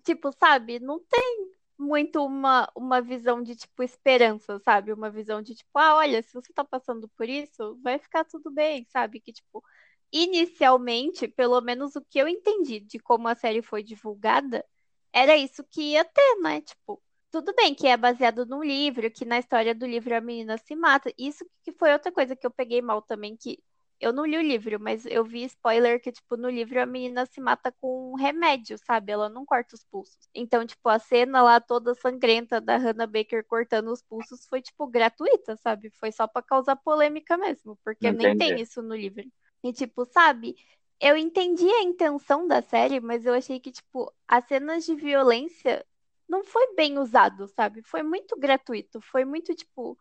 [0.04, 0.80] Tipo, sabe?
[0.80, 4.94] Não tem muito uma, uma visão de, tipo, esperança, sabe?
[4.94, 8.52] Uma visão de, tipo, ah, olha, se você tá passando por isso, vai ficar tudo
[8.52, 9.20] bem, sabe?
[9.20, 9.64] Que, tipo,
[10.12, 14.66] inicialmente, pelo menos o que eu entendi de como a série foi divulgada,
[15.14, 16.62] era isso que ia ter, né?
[16.62, 17.02] Tipo,
[17.32, 20.76] tudo bem que é baseado num livro, que na história do livro a menina se
[20.76, 21.14] mata.
[21.18, 23.58] Isso que foi outra coisa que eu peguei mal também, que
[24.02, 27.26] eu não li o livro, mas eu vi spoiler que, tipo, no livro a menina
[27.28, 29.12] se mata com um remédio, sabe?
[29.12, 30.18] Ela não corta os pulsos.
[30.34, 34.88] Então, tipo, a cena lá toda sangrenta da Hannah Baker cortando os pulsos foi, tipo,
[34.88, 35.92] gratuita, sabe?
[35.92, 38.64] Foi só pra causar polêmica mesmo, porque nem tem Entendi.
[38.64, 39.24] isso no livro.
[39.64, 40.56] E, tipo, sabe?
[41.00, 45.86] Eu entendi a intenção da série, mas eu achei que, tipo, as cenas de violência
[46.28, 47.82] não foi bem usado, sabe?
[47.84, 49.98] Foi muito gratuito, foi muito, tipo,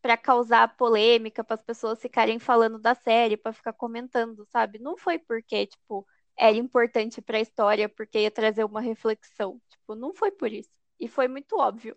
[0.00, 4.78] pra causar polêmica, para as pessoas ficarem falando da série, pra ficar comentando, sabe?
[4.78, 6.06] Não foi porque, tipo,
[6.36, 9.60] era importante pra história, porque ia trazer uma reflexão.
[9.68, 10.70] Tipo, não foi por isso.
[10.98, 11.96] E foi muito óbvio.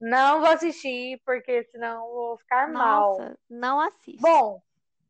[0.00, 3.10] Não vou assistir, porque senão eu vou ficar mal.
[3.10, 4.20] Nossa, não assiste.
[4.20, 4.62] Bom,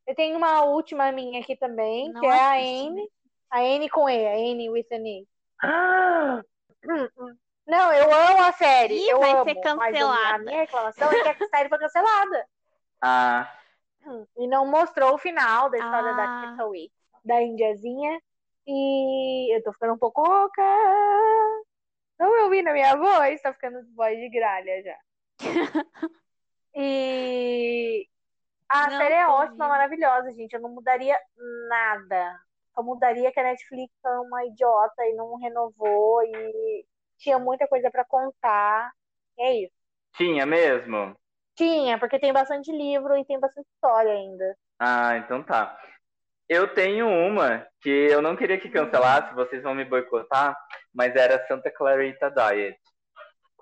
[0.07, 3.03] eu tenho uma última minha aqui também, Não que é a né?
[3.51, 5.27] A Anne com E, a Anne with an E.
[5.65, 7.37] Hum, hum.
[7.67, 8.95] Não, eu amo a série.
[8.95, 10.51] Ih, eu vai amo, ser mas a minha- cancelada.
[10.51, 12.47] reclamação é que a série foi cancelada.
[13.03, 13.51] Ah,
[14.05, 16.43] Hum, E não mostrou o final da história da Ah.
[16.43, 16.93] Crystal Wick,
[17.25, 18.21] da Indiazinha.
[18.67, 20.63] E eu tô ficando um pouco rouca.
[22.19, 23.41] Não me ouvindo a minha voz?
[23.41, 24.97] Tá ficando voz de gralha já.
[26.75, 28.07] E
[28.71, 30.53] a Não série é ótima, maravilhosa, gente.
[30.55, 31.19] Eu não mudaria
[31.69, 32.39] nada.
[32.75, 36.87] Só mudaria que a Netflix é uma idiota e não renovou e
[37.19, 38.93] tinha muita coisa pra contar.
[39.39, 39.75] E é isso.
[40.17, 41.17] tinha mesmo?
[41.57, 44.57] Tinha, porque tem bastante livro e tem bastante história ainda.
[44.79, 45.79] Ah, então tá.
[46.49, 50.57] Eu tenho uma que eu não queria que cancelasse, vocês vão me boicotar,
[50.95, 52.79] mas era Santa Clarita Diet.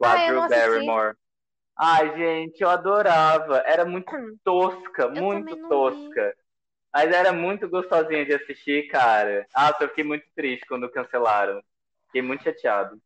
[0.03, 0.61] Ah, eu não assisti.
[0.61, 1.17] Barrymore.
[1.79, 3.59] Ai, gente, eu adorava.
[3.66, 4.39] Era muito Hum.
[4.45, 6.18] tosca, também muito não vi.
[6.18, 6.35] tosca.
[6.95, 9.47] Mas era muito gostosinha de assistir, cara.
[9.55, 11.62] Ah, eu fiquei muito triste quando cancelaram.
[12.07, 13.01] Fiquei muito chateado.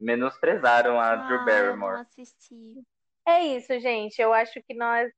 [0.00, 2.00] Menosprezaram a Drew Ah, eu não Barrymore.
[2.00, 2.84] assisti.
[3.26, 4.20] É isso, gente.
[4.20, 5.10] Eu acho que nós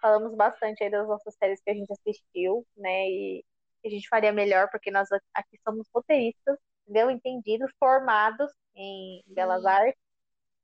[0.00, 3.08] falamos bastante aí das nossas séries que a gente assistiu, né?
[3.10, 3.44] E
[3.86, 7.10] a gente faria melhor, porque nós aqui somos roteiristas, entendeu?
[7.10, 9.64] Entendidos, formados em Belas.
[9.66, 10.00] Artes,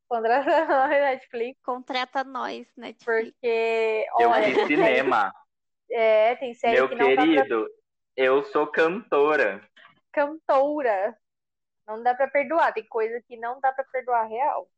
[0.08, 3.30] contratados na Netflix, Contrata nós, Netflix.
[3.32, 5.32] porque, Eu olha, fiz cinema.
[5.90, 7.68] é, tem série Meu que não dá pra querido,
[8.16, 9.62] eu sou cantora.
[10.12, 11.16] cantora.
[11.86, 14.68] Não dá pra perdoar, tem coisa que não dá pra perdoar real.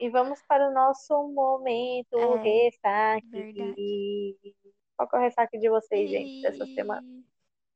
[0.00, 3.30] E vamos para o nosso momento É, ressaque.
[3.30, 4.36] verdade.
[4.96, 7.02] Qual que é o ressaque de vocês, gente, dessa semana?
[7.02, 7.24] E-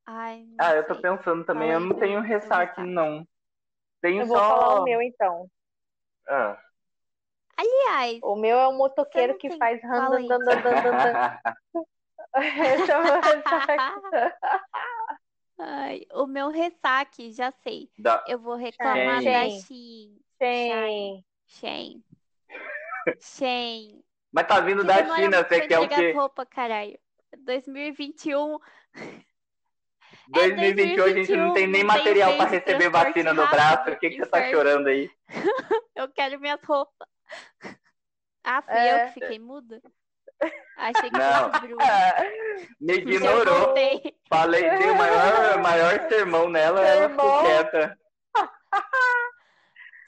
[0.07, 1.03] Ai, Ah, eu tô sei.
[1.03, 2.83] pensando também, Fala eu não tenho ressaque, ressaque.
[2.83, 3.27] não.
[4.01, 4.81] Tenho Eu vou falar só.
[4.81, 5.51] o meu, então.
[6.29, 6.61] Ah.
[7.57, 9.87] Aliás, O meu é um motoqueiro que faz é
[12.99, 14.01] o meu ressaque.
[15.59, 17.89] ai, o meu ressaque, já sei.
[17.99, 19.33] Da- Eu vou reclamar Shein.
[19.33, 20.19] da Shein.
[20.43, 21.25] Shein.
[21.47, 22.03] Shein.
[23.21, 24.03] Shein.
[24.33, 26.11] Mas tá vindo Que da China, você quer o quê?
[26.11, 26.99] as roupas, caralho.
[27.39, 28.59] 2021.
[30.29, 33.91] 2021 a gente não tem nem 2021, não tem material de receber vacina no braço.
[33.91, 34.57] O que, que você tá inferno.
[34.59, 35.11] chorando aí?
[35.97, 37.09] Eu quero minhas roupas.
[38.47, 38.93] Ah, fui É.
[38.93, 39.81] eu que fiquei muda?
[40.77, 41.51] Achei que Não.
[41.51, 41.79] fosse Bruno.
[42.79, 43.75] Me ignorou.
[44.29, 47.45] Falei, dei o maior, maior sermão nela, ela ficou Sermão.
[47.47, 47.99] quieta.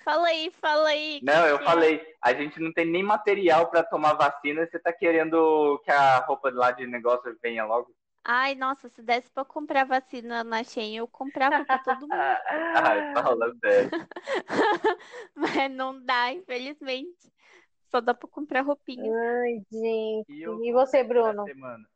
[0.04, 1.20] Fala aí, fala aí.
[1.22, 1.66] Não, que eu que é?
[1.66, 6.18] falei, a gente não tem nem material pra tomar vacina você tá querendo que a
[6.18, 7.90] roupa lá de negócio venha logo?
[8.28, 12.12] Ai, nossa, se desse pra comprar vacina na Shein, eu comprava pra todo mundo.
[12.12, 13.90] Ai, fala sério.
[15.36, 17.32] Mas não dá, infelizmente.
[17.88, 19.12] Só dá pra comprar roupinha.
[19.14, 20.26] Ai, gente.
[20.32, 21.44] E eu- E você, Bruno?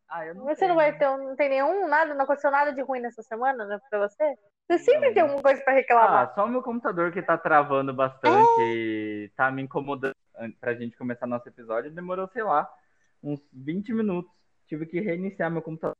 [0.08, 0.92] Ah, eu não Você não tenho.
[0.92, 4.08] vai ter, não tem nenhum, nada, não aconteceu nada de ruim nessa semana, né, pra
[4.08, 4.34] você?
[4.68, 5.14] Você sempre Não.
[5.14, 6.28] tem alguma coisa pra reclamar.
[6.30, 10.74] Ah, só o meu computador que tá travando bastante e tá me incomodando an- pra
[10.74, 11.90] gente começar nosso episódio.
[11.90, 12.72] Demorou, sei lá,
[13.20, 14.30] uns 20 minutos.
[14.68, 15.96] Tive que reiniciar meu computador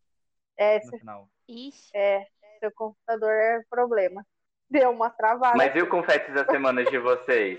[0.60, 1.28] É, no final.
[1.48, 1.90] Ixi.
[1.94, 2.26] é,
[2.60, 4.24] seu computador é problema.
[4.70, 5.56] Deu uma travada.
[5.56, 7.58] Mas e o confetes das semanas de vocês?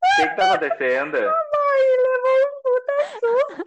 [0.00, 1.16] O que que tá acontecendo?
[1.18, 3.64] Ai, levou um puta susto.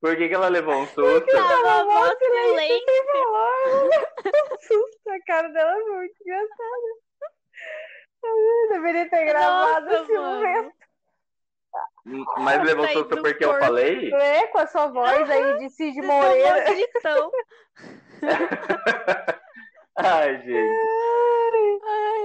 [0.00, 1.26] Por que que ela levou um susto?
[1.30, 2.84] Tava mó Nossa, silêncio.
[2.86, 3.52] sem falar.
[3.66, 4.08] Ela levou
[4.52, 5.10] um susto.
[5.10, 6.88] A cara dela é muito engraçada.
[8.22, 10.34] Eu deveria ter gravado Nossa, esse mano.
[10.36, 10.79] momento.
[12.38, 12.62] Mas
[12.94, 14.12] susto do porque eu falei?
[14.14, 16.64] É, com a sua voz aí de Cid Moreira.
[19.96, 20.78] Ai, gente.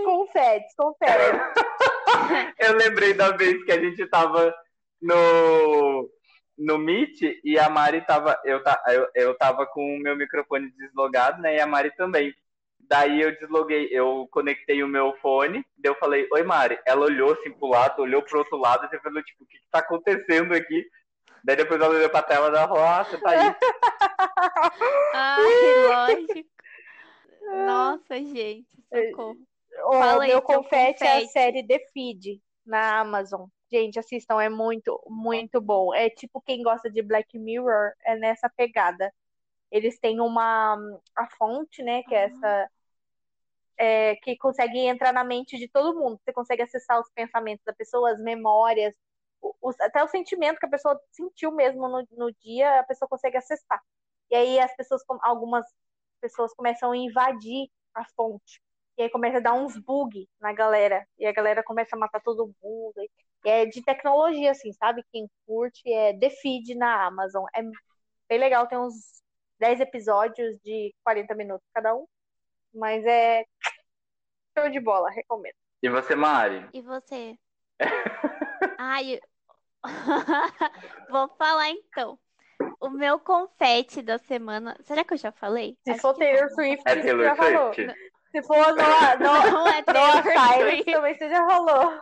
[0.05, 1.39] Confetes, confetes.
[2.59, 4.53] Eu lembrei da vez que a gente tava
[5.01, 6.09] no,
[6.57, 8.39] no Meet e a Mari tava.
[8.45, 11.57] Eu, ta- eu, eu tava com o meu microfone deslogado, né?
[11.57, 12.33] E a Mari também.
[12.87, 16.79] Daí eu desloguei, eu conectei o meu fone, daí eu falei, oi Mari.
[16.85, 19.67] Ela olhou assim pro lado, olhou pro outro lado e falou, tipo, o que, que
[19.71, 20.85] tá acontecendo aqui?
[21.43, 23.55] Daí depois ela olhou pra tela e ela falou, ah, você tá aí.
[25.13, 26.49] Ai, lógico.
[27.65, 29.37] Nossa, gente, socorro.
[29.87, 31.31] O Fala aí meu seu confete é a confete.
[31.31, 33.47] série The Feed na Amazon.
[33.71, 35.93] Gente, assistam, é muito, muito bom.
[35.93, 39.11] É tipo quem gosta de Black Mirror, é nessa pegada.
[39.71, 40.77] Eles têm uma
[41.15, 42.27] a fonte, né, que é Ah.
[42.27, 42.69] essa
[43.77, 46.19] é, que consegue entrar na mente de todo mundo.
[46.23, 48.93] Você consegue acessar os pensamentos da pessoa, as memórias,
[49.61, 53.37] os- até o sentimento que a pessoa sentiu mesmo no, no dia, a pessoa consegue
[53.37, 53.81] acessar.
[54.31, 55.65] E aí as pessoas, algumas
[56.21, 58.61] pessoas começam a invadir a fonte.
[58.97, 61.05] E aí começa a dar uns bug na galera.
[61.19, 62.93] E a galera começa a matar todo mundo.
[63.45, 65.03] E é de tecnologia, assim, sabe?
[65.11, 67.45] Quem curte é The Feed na Amazon.
[67.55, 67.61] É
[68.29, 69.21] bem legal, tem uns
[69.59, 72.05] 10 episódios de 40 minutos cada um.
[72.75, 73.45] Mas é
[74.57, 75.55] show de bola, recomendo.
[75.81, 76.67] E você, Mari?
[76.73, 77.37] E você?
[78.77, 79.19] Ai,
[81.09, 82.19] vou falar então.
[82.79, 84.77] O meu confete da semana.
[84.81, 85.77] Será que eu já falei?
[85.83, 86.49] Se Acho for Taylor.
[86.51, 87.73] Swift, É Taylor já falou.
[87.73, 87.95] Swift?
[88.31, 90.91] Se for Noah, Noah, Não é Noah Taylor Cyrus, Swift.
[90.91, 92.01] também você já falou.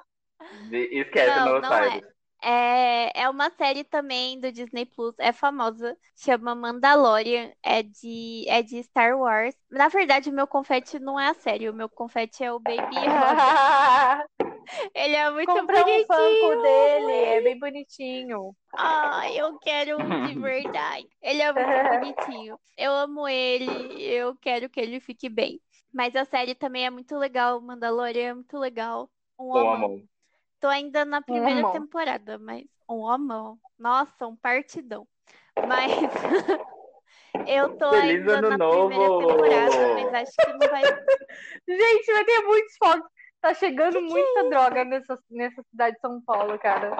[0.69, 2.01] De- Esquece, Não, não, não sai.
[2.45, 8.61] É, é uma série também do Disney Plus, é famosa, chama Mandalorian, é de, é
[8.61, 9.55] de Star Wars.
[9.71, 12.95] Na verdade, o meu confete não é a série, o meu confete é o Baby.
[14.93, 16.07] Ele é muito Comprar um bonitinho.
[16.07, 18.55] Funko dele, é bem bonitinho.
[18.75, 21.07] Ai, eu quero um de verdade.
[21.21, 22.59] Ele é muito bonitinho.
[22.77, 25.61] Eu amo ele, eu quero que ele fique bem.
[25.93, 29.09] Mas a série também é muito legal, Mandalorian é muito legal.
[29.39, 30.12] Um amor.
[30.63, 31.73] Tô ainda na primeira homão.
[31.73, 33.59] temporada, mas um homão.
[33.77, 35.05] Nossa, um partidão.
[35.67, 35.91] Mas
[37.49, 38.87] eu tô Feliz ainda ano na novo!
[38.87, 40.83] primeira temporada, mas acho que não vai.
[41.67, 43.09] Gente, vai ter muitos fogos.
[43.41, 46.95] Tá chegando muita droga nessa, nessa cidade de São Paulo, cara.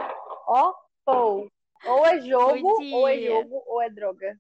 [0.46, 0.74] Ó,
[1.06, 1.50] pô.
[1.88, 4.38] Ou é jogo, ou é jogo, ou é droga.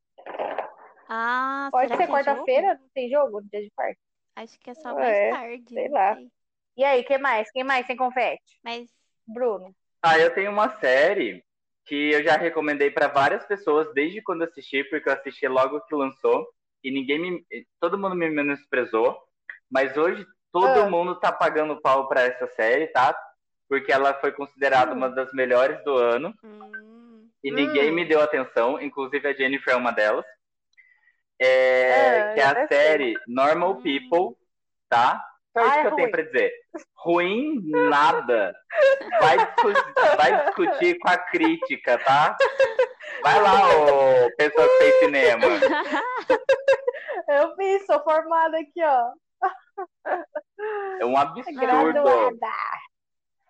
[1.07, 2.73] Ah, Pode ser que é quarta-feira?
[2.75, 3.39] Não tem jogo?
[3.39, 3.97] No dia de quarta.
[4.35, 5.73] Acho que é só mais É, tarde.
[5.73, 6.15] sei lá.
[6.15, 6.31] sei.
[6.75, 7.49] E aí, quem mais?
[7.51, 8.59] Quem mais tem confete?
[8.63, 8.89] Mas
[9.27, 9.73] Bruno.
[10.01, 11.43] Ah, eu tenho uma série
[11.85, 15.95] que eu já recomendei para várias pessoas desde quando assisti, porque eu assisti logo que
[15.95, 16.47] lançou
[16.83, 17.45] e ninguém me,
[17.79, 19.17] todo mundo me menosprezou,
[19.71, 20.89] mas hoje todo Ah.
[20.89, 23.17] mundo tá pagando pau para essa série, tá?
[23.67, 24.97] Porque ela foi considerada Hum.
[24.97, 27.95] uma das melhores do ano hum, e ninguém Hum.
[27.95, 30.25] me deu atenção, inclusive a Jennifer é uma delas.
[31.39, 32.77] É, Ah, que é a sei.
[32.77, 33.81] série Normal Hum.
[33.81, 34.37] People,
[34.89, 35.25] tá?
[35.53, 36.11] Só isso Ah, é que eu tenho ruim.
[36.11, 36.53] pra dizer.
[36.95, 38.55] Ruim, nada.
[39.19, 42.35] Vai, discu- vai discutir com a crítica, tá?
[43.21, 45.43] Vai lá, ô pessoa que fez cinema.
[47.27, 49.11] Eu fiz, sou formada aqui, ó.
[50.99, 51.59] É um absurdo.
[51.59, 52.37] Graduada.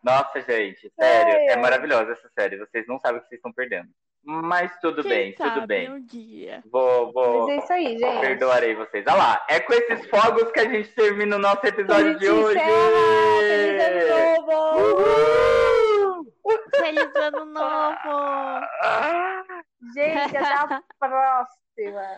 [0.04, 1.60] Nossa, gente, sério, é ai.
[1.62, 2.58] maravilhosa essa série.
[2.58, 3.88] Vocês não sabem o que vocês estão perdendo.
[4.26, 5.92] Mas tudo quem bem, tudo bem.
[5.92, 6.64] um dia.
[6.72, 8.22] Vou, vou, Mas é isso aí, gente.
[8.22, 9.06] perdoarei vocês.
[9.06, 12.58] Olha lá, é com esses fogos que a gente termina o nosso episódio de hoje.
[12.58, 16.34] Feliz ano novo!
[16.72, 18.62] Feliz ano novo!
[19.94, 22.18] Gente, até a próxima.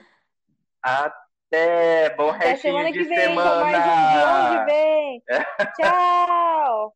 [0.84, 4.62] Até bom Até restinho semana de que vem, semana.
[4.62, 5.24] um vem.
[5.76, 6.96] Tchau!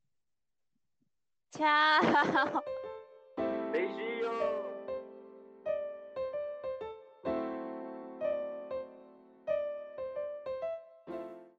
[1.57, 2.63] Tchau!